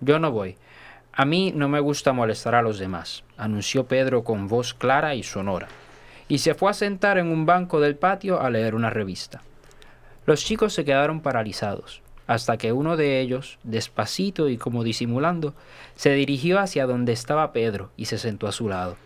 [0.00, 0.56] Yo no voy.
[1.12, 5.22] A mí no me gusta molestar a los demás, anunció Pedro con voz clara y
[5.22, 5.68] sonora,
[6.28, 9.42] y se fue a sentar en un banco del patio a leer una revista.
[10.28, 15.54] Los chicos se quedaron paralizados, hasta que uno de ellos, despacito y como disimulando,
[15.94, 18.98] se dirigió hacia donde estaba Pedro y se sentó a su lado.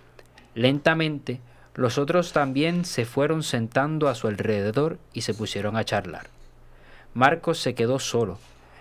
[0.57, 1.39] Lentamente,
[1.77, 6.27] los otros también se fueron sentando a su alrededor y se pusieron a charlar.
[7.15, 8.41] Marcos se quedó solo,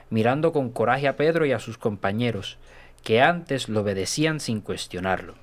[0.09, 2.57] mirando con coraje a Pedro y a sus compañeros,
[3.03, 5.35] que antes lo obedecían sin cuestionarlo.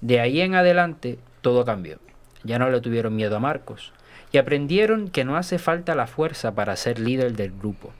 [0.00, 1.98] De ahí en adelante todo cambió.
[2.42, 3.92] Ya no le tuvieron miedo a Marcos
[4.36, 7.94] y aprendieron que no hace falta la fuerza para ser líder del grupo,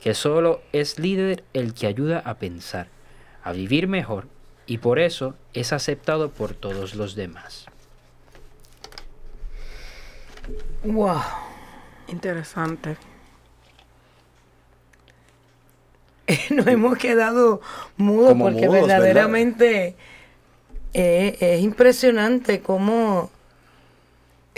[0.00, 2.86] que solo es líder el que ayuda a pensar,
[3.42, 4.28] a vivir mejor
[4.66, 7.66] y por eso es aceptado por todos los demás.
[10.84, 11.22] Wow.
[12.06, 12.96] Interesante.
[16.50, 17.60] Nos hemos quedado
[17.96, 18.98] mudos Como porque mudos, ¿verdad?
[19.00, 19.96] verdaderamente
[20.94, 23.32] eh, es impresionante cómo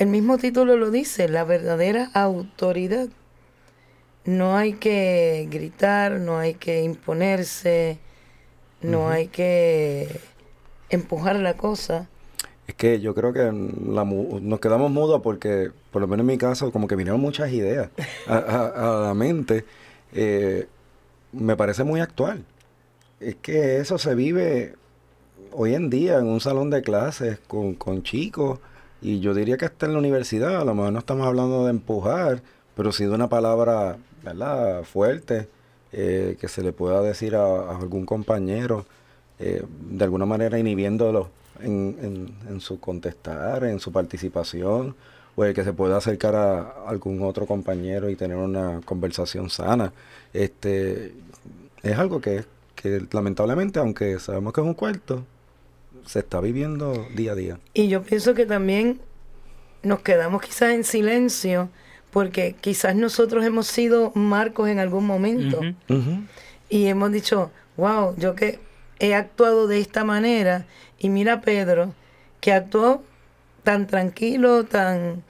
[0.00, 3.08] el mismo título lo dice, la verdadera autoridad.
[4.24, 7.98] No hay que gritar, no hay que imponerse,
[8.82, 10.08] no hay que
[10.90, 12.08] empujar la cosa.
[12.66, 16.26] Es que yo creo que la mu- nos quedamos mudos porque, por lo menos en
[16.28, 17.88] mi caso, como que vinieron muchas ideas
[18.26, 19.64] a, a- a la mente.
[20.12, 20.66] Eh,
[21.32, 22.44] me parece muy actual.
[23.20, 24.74] Es que eso se vive
[25.52, 28.60] hoy en día en un salón de clases con, con chicos
[29.02, 31.70] y yo diría que hasta en la universidad, a lo mejor no estamos hablando de
[31.70, 32.42] empujar,
[32.76, 34.84] pero sí de una palabra, ¿verdad?
[34.84, 35.48] Fuerte
[35.92, 38.86] eh, que se le pueda decir a, algún compañero,
[39.38, 41.30] eh, de alguna manera inhibiéndolo
[41.62, 44.94] en su contestar, en su participación,
[45.36, 49.92] o el que se pueda acercar a algún otro compañero y tener una conversación sana.
[50.32, 51.14] Este,
[51.82, 52.44] es algo que,
[52.74, 55.24] que lamentablemente, aunque sabemos que es un cuarto,
[56.06, 57.60] se está viviendo día a día.
[57.74, 59.00] Y yo pienso que también
[59.82, 61.70] nos quedamos quizás en silencio
[62.10, 65.60] porque quizás nosotros hemos sido marcos en algún momento.
[66.68, 68.58] Y hemos dicho, wow, yo que
[68.98, 70.66] he actuado de esta manera
[70.98, 71.94] y mira a Pedro
[72.40, 73.02] que actuó
[73.62, 75.22] tan tranquilo, tan,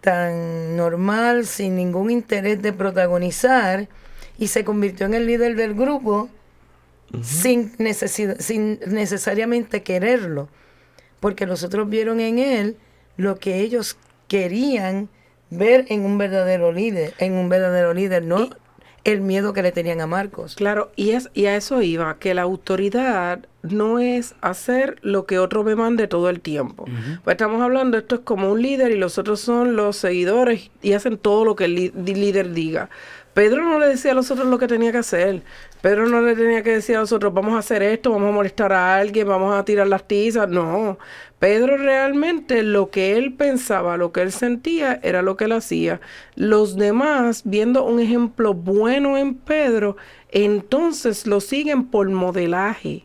[0.00, 3.88] tan normal, sin ningún interés de protagonizar
[4.38, 6.28] y se convirtió en el líder del grupo
[7.22, 10.48] sin, necesidad, sin necesariamente quererlo,
[11.20, 12.76] porque los otros vieron en él
[13.16, 13.96] lo que ellos
[14.28, 15.08] querían
[15.50, 18.50] ver en un verdadero líder, en un verdadero líder, no
[19.04, 20.54] el miedo que le tenían a Marcos.
[20.54, 25.38] Claro, y, es, y a eso iba, que la autoridad no es hacer lo que
[25.38, 26.84] otro me mande todo el tiempo.
[27.24, 30.92] Pues estamos hablando, esto es como un líder y los otros son los seguidores y
[30.92, 32.90] hacen todo lo que el líder diga.
[33.38, 35.42] Pedro no le decía a los otros lo que tenía que hacer.
[35.80, 38.32] Pedro no le tenía que decir a los otros, vamos a hacer esto, vamos a
[38.32, 40.48] molestar a alguien, vamos a tirar las tizas.
[40.48, 40.98] No,
[41.38, 46.00] Pedro realmente lo que él pensaba, lo que él sentía, era lo que él hacía.
[46.34, 49.96] Los demás, viendo un ejemplo bueno en Pedro,
[50.32, 53.04] entonces lo siguen por modelaje.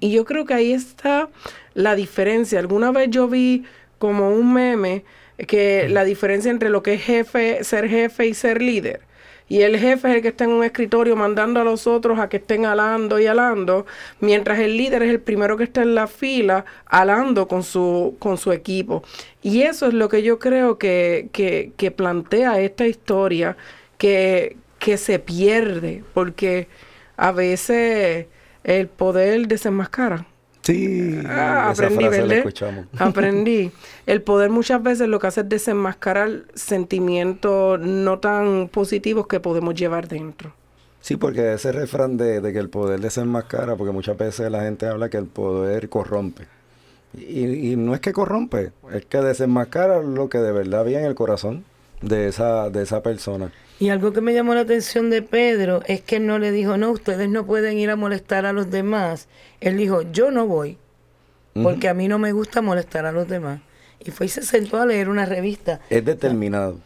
[0.00, 1.28] Y yo creo que ahí está
[1.74, 2.58] la diferencia.
[2.58, 3.62] Alguna vez yo vi
[3.98, 5.04] como un meme
[5.46, 9.08] que la diferencia entre lo que es jefe, ser jefe y ser líder.
[9.50, 12.28] Y el jefe es el que está en un escritorio mandando a los otros a
[12.28, 13.84] que estén alando y alando,
[14.20, 18.38] mientras el líder es el primero que está en la fila alando con su, con
[18.38, 19.02] su equipo.
[19.42, 23.56] Y eso es lo que yo creo que, que, plantea esta historia,
[23.98, 26.68] que, que se pierde, porque
[27.16, 28.26] a veces
[28.62, 30.29] el poder desenmascara.
[30.62, 32.86] Sí, Ah, esa aprendí, frase la escuchamos.
[32.98, 33.72] Aprendí.
[34.06, 39.74] El poder muchas veces lo que hace es desenmascarar sentimientos no tan positivos que podemos
[39.74, 40.52] llevar dentro.
[41.00, 44.86] Sí, porque ese refrán de, de que el poder desenmascara, porque muchas veces la gente
[44.86, 46.46] habla que el poder corrompe.
[47.14, 51.06] Y, y no es que corrompe, es que desenmascara lo que de verdad había en
[51.06, 51.64] el corazón
[52.02, 53.50] de esa, de esa persona.
[53.80, 56.76] Y algo que me llamó la atención de Pedro es que él no le dijo,
[56.76, 59.26] no, ustedes no pueden ir a molestar a los demás.
[59.60, 60.76] Él dijo, yo no voy,
[61.54, 63.60] porque a mí no me gusta molestar a los demás.
[63.98, 65.80] Y fue y se sentó a leer una revista.
[65.88, 66.78] Es determinado,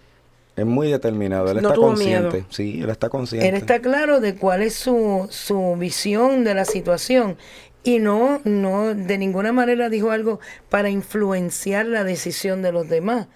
[0.57, 2.32] es muy determinado, él No está tuvo consciente.
[2.38, 2.47] miedo.
[2.51, 3.49] Sí, él está consciente.
[3.49, 7.36] Él está claro de cuál es su, su visión de la situación
[7.82, 10.38] y no, no de ninguna manera dijo algo
[10.70, 13.26] para influenciar la decisión de los demás.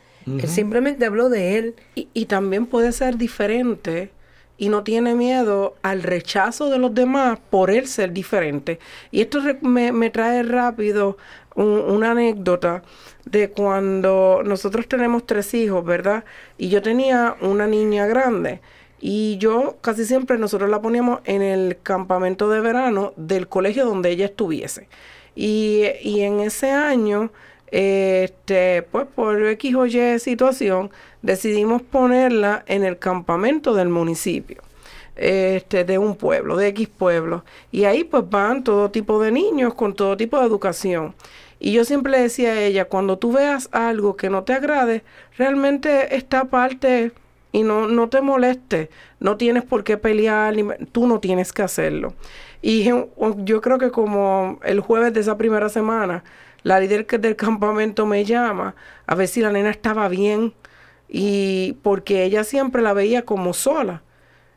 [0.40, 1.74] Él simplemente habló de él.
[1.94, 4.10] Y, y también puede ser diferente
[4.56, 8.78] y no tiene miedo al rechazo de los demás por él ser diferente.
[9.12, 11.16] Y esto me, me trae rápido
[11.54, 12.82] un- una anécdota
[13.24, 16.24] de cuando nosotros tenemos tres hijos, ¿verdad?
[16.56, 18.60] Y yo tenía una niña grande.
[19.00, 24.10] Y yo casi siempre nosotros la poníamos en el campamento de verano del colegio donde
[24.10, 24.88] ella estuviese.
[25.36, 27.30] Y, y en ese año,
[27.70, 30.90] este, pues por X o Y situación,
[31.22, 34.62] decidimos ponerla en el campamento del municipio,
[35.16, 37.44] este, de un pueblo, de X pueblo.
[37.70, 41.14] Y ahí pues van todo tipo de niños con todo tipo de educación.
[41.60, 45.02] Y yo siempre decía a ella, cuando tú veas algo que no te agrade,
[45.36, 47.12] realmente esta parte
[47.50, 50.54] y no, no te moleste, no tienes por qué pelear,
[50.92, 52.14] tú no tienes que hacerlo.
[52.62, 56.24] Y yo creo que como el jueves de esa primera semana,
[56.62, 58.74] la líder del campamento me llama
[59.06, 60.54] a ver si la nena estaba bien
[61.08, 64.02] y porque ella siempre la veía como sola.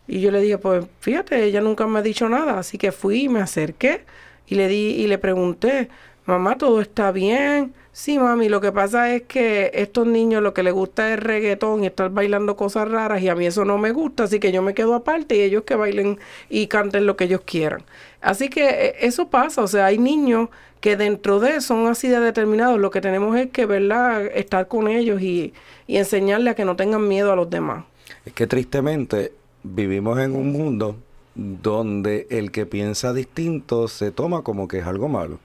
[0.07, 3.23] Y yo le dije, pues fíjate, ella nunca me ha dicho nada, así que fui
[3.23, 4.03] y me acerqué
[4.47, 5.89] y le di y le pregunté,
[6.31, 7.73] mamá, todo está bien.
[7.91, 11.83] Sí, mami, lo que pasa es que estos niños lo que les gusta es reggaetón
[11.83, 14.61] y estar bailando cosas raras y a mí eso no me gusta, así que yo
[14.61, 16.17] me quedo aparte y ellos que bailen
[16.49, 17.83] y canten lo que ellos quieran.
[18.21, 22.21] Así que eh, eso pasa, o sea, hay niños que dentro de son así de
[22.21, 25.53] determinados, lo que tenemos es que, ¿verdad?, estar con ellos y,
[25.85, 27.83] y enseñarles a que no tengan miedo a los demás.
[28.25, 30.95] Es que tristemente vivimos en un mundo
[31.35, 35.39] donde el que piensa distinto se toma como que es algo malo,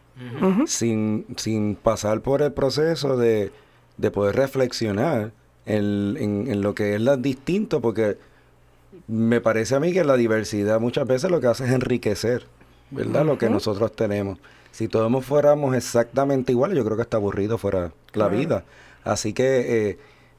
[0.67, 3.53] sin, sin pasar por el proceso de,
[3.97, 5.33] de poder reflexionar
[5.67, 8.17] en, en, lo que es lo distinto, porque
[9.09, 12.47] me parece a mí que la diversidad muchas veces lo que hace es enriquecer,
[12.91, 13.25] ¿verdad?
[13.25, 14.39] Lo que nosotros tenemos.
[14.71, 18.65] Si todos fuéramos exactamente iguales, yo creo que está aburrido fuera la vida.
[19.05, 19.99] Así que eh,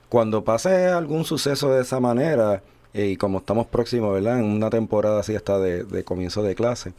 [0.10, 2.62] cuando pase algún suceso de esa manera,
[2.94, 4.40] eh, y como estamos próximos, ¿verdad?
[4.40, 6.94] En una temporada así hasta de, comienzo de clase,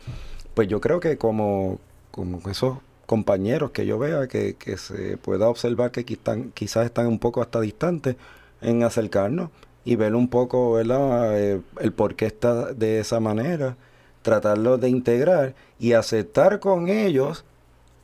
[0.54, 1.78] pues yo creo que como,
[2.11, 2.78] como esos
[3.09, 7.40] compañeros que yo vea que, que se pueda observar que están, quizás están un poco
[7.40, 8.16] hasta distantes
[8.61, 9.50] en acercarnos
[9.84, 11.40] y ver un poco, ¿verdad?
[11.40, 13.76] Eh, el por qué está de esa manera,
[14.20, 17.46] tratarlo de integrar y aceptar con ellos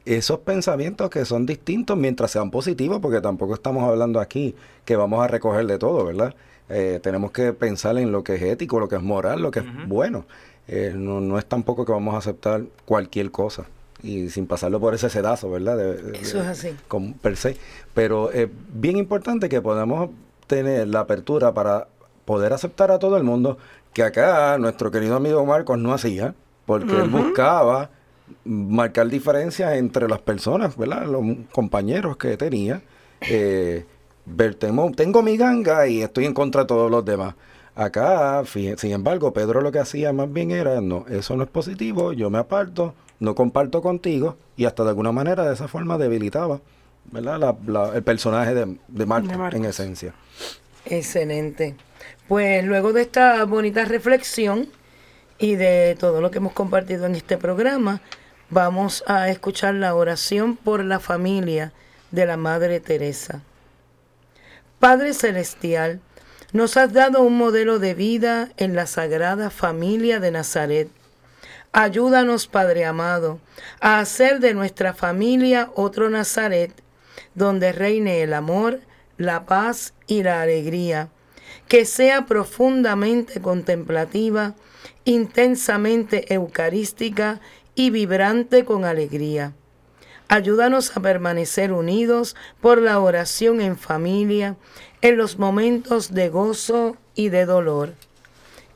[0.06, 4.54] esos pensamientos que son distintos mientras sean positivos, porque tampoco estamos hablando aquí
[4.86, 6.34] que vamos a recoger de todo, ¿verdad?
[6.70, 9.60] Eh, tenemos que pensar en lo que es ético, lo que es moral, lo que
[9.60, 10.24] es bueno.
[10.66, 13.66] Eh, no, no, es tampoco que vamos a aceptar cualquier cosa
[14.04, 15.80] y sin pasarlo por ese sedazo, ¿verdad?
[16.14, 16.76] Eso es así.
[16.88, 17.56] Con, per se.
[17.94, 20.10] Pero es bien importante que podamos
[20.46, 21.88] tener la apertura para
[22.24, 23.58] poder aceptar a todo el mundo,
[23.92, 26.34] que acá nuestro querido amigo Marcos no hacía,
[26.66, 27.90] porque él buscaba
[28.44, 31.06] marcar diferencias entre las personas, ¿verdad?
[31.06, 32.82] Los compañeros que tenía.
[33.22, 33.84] Eh,
[34.26, 37.34] ver, tengo, mi ganga y estoy en contra de todos los demás.
[37.74, 42.12] Acá, sin embargo, Pedro lo que hacía más bien era, no, eso no es positivo,
[42.12, 46.60] yo me aparto, no comparto contigo y hasta de alguna manera de esa forma debilitaba
[47.10, 47.56] ¿verdad?
[47.94, 50.14] el personaje de, de, Marco, en esencia.
[50.86, 51.76] Excelente.
[52.28, 54.68] Pues luego de esta bonita reflexión
[55.38, 58.00] y de todo lo que hemos compartido en este programa,
[58.50, 61.72] vamos a escuchar la oración por la familia
[62.10, 63.42] de la Madre Teresa.
[64.78, 66.00] Padre Celestial,
[66.52, 70.88] nos has dado un modelo de vida en la Sagrada Familia de Nazaret.
[71.76, 73.40] Ayúdanos, Padre amado,
[73.80, 76.70] a hacer de nuestra familia otro Nazaret,
[77.34, 78.78] donde reine el amor,
[79.18, 81.08] la paz y la alegría,
[81.66, 84.54] que sea profundamente contemplativa,
[85.04, 87.40] intensamente eucarística
[87.74, 89.52] y vibrante con alegría.
[90.28, 94.54] Ayúdanos a permanecer unidos por la oración en familia,
[95.00, 97.94] en los momentos de gozo y de dolor.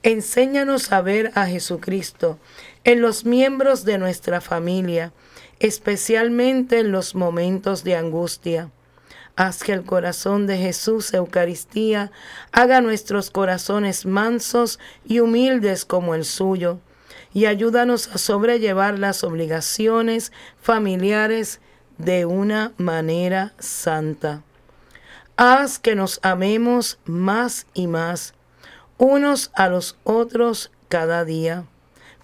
[0.05, 2.39] Enséñanos a ver a Jesucristo
[2.85, 5.13] en los miembros de nuestra familia,
[5.59, 8.71] especialmente en los momentos de angustia.
[9.37, 12.11] Haz que el corazón de Jesús Eucaristía
[12.51, 16.81] haga nuestros corazones mansos y humildes como el suyo
[17.33, 21.61] y ayúdanos a sobrellevar las obligaciones familiares
[21.99, 24.43] de una manera santa.
[25.37, 28.35] Haz que nos amemos más y más,
[28.97, 31.65] unos a los otros cada día,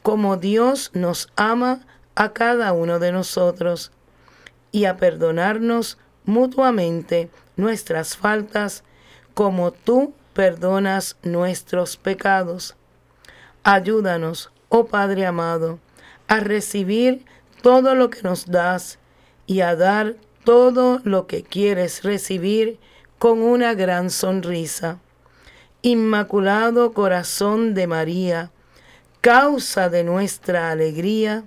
[0.04, 1.80] como Dios nos ama
[2.14, 3.90] a cada uno de nosotros,
[4.70, 5.96] y a perdonarnos
[6.26, 8.84] mutuamente nuestras faltas,
[9.32, 12.76] como tú perdonas nuestros pecados.
[13.62, 15.78] Ayúdanos oh Padre amado,
[16.28, 17.24] a recibir
[17.62, 18.98] todo lo que nos das
[19.46, 22.78] y a dar todo lo que quieres recibir
[23.18, 24.98] con una gran sonrisa.
[25.80, 28.50] Inmaculado Corazón de María,
[29.24, 31.44] causa de nuestra alegría,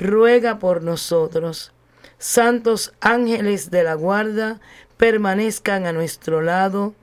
[0.00, 1.72] ruega por nosotros.
[2.16, 4.60] Santos ángeles de la guarda,
[4.96, 6.94] permanezcan a nuestro lado,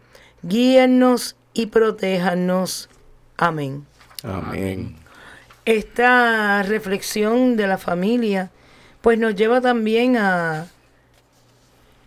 [0.42, 2.90] guíennos y protéjanos.
[3.38, 3.86] Amén.
[4.24, 4.96] Amén
[5.68, 8.52] esta reflexión de la familia,
[9.02, 10.68] pues nos lleva también a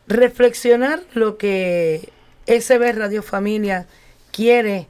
[0.06, 2.10] reflexionar lo que
[2.46, 3.86] SB Radio Familia
[4.32, 4.88] quiere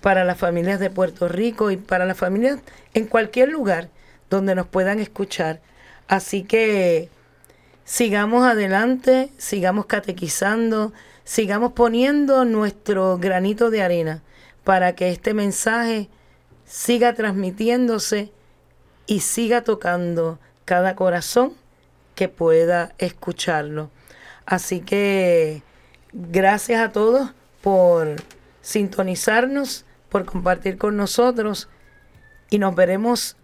[0.00, 2.60] para las familias de Puerto Rico y para las familias
[2.94, 3.88] en cualquier lugar
[4.28, 5.60] donde nos puedan escuchar.
[6.08, 7.08] Así que
[7.84, 10.92] sigamos adelante, sigamos catequizando,
[11.24, 14.22] sigamos poniendo nuestro granito de arena
[14.64, 16.08] para que este mensaje
[16.64, 18.32] siga transmitiéndose
[19.06, 21.54] y siga tocando cada corazón
[22.14, 23.90] que pueda escucharlo.
[24.46, 25.62] Así que
[26.12, 28.16] gracias a todos por
[28.62, 31.68] sintonizarnos, por compartir con nosotros
[32.50, 33.36] y nos veremos,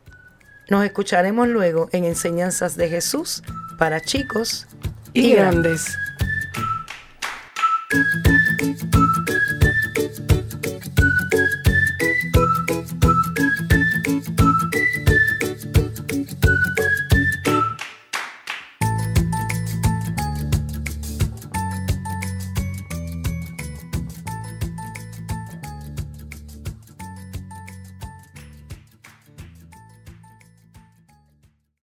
[0.69, 3.43] nos escucharemos luego en Enseñanzas de Jesús
[3.79, 4.67] para chicos
[5.13, 5.97] y, grandes.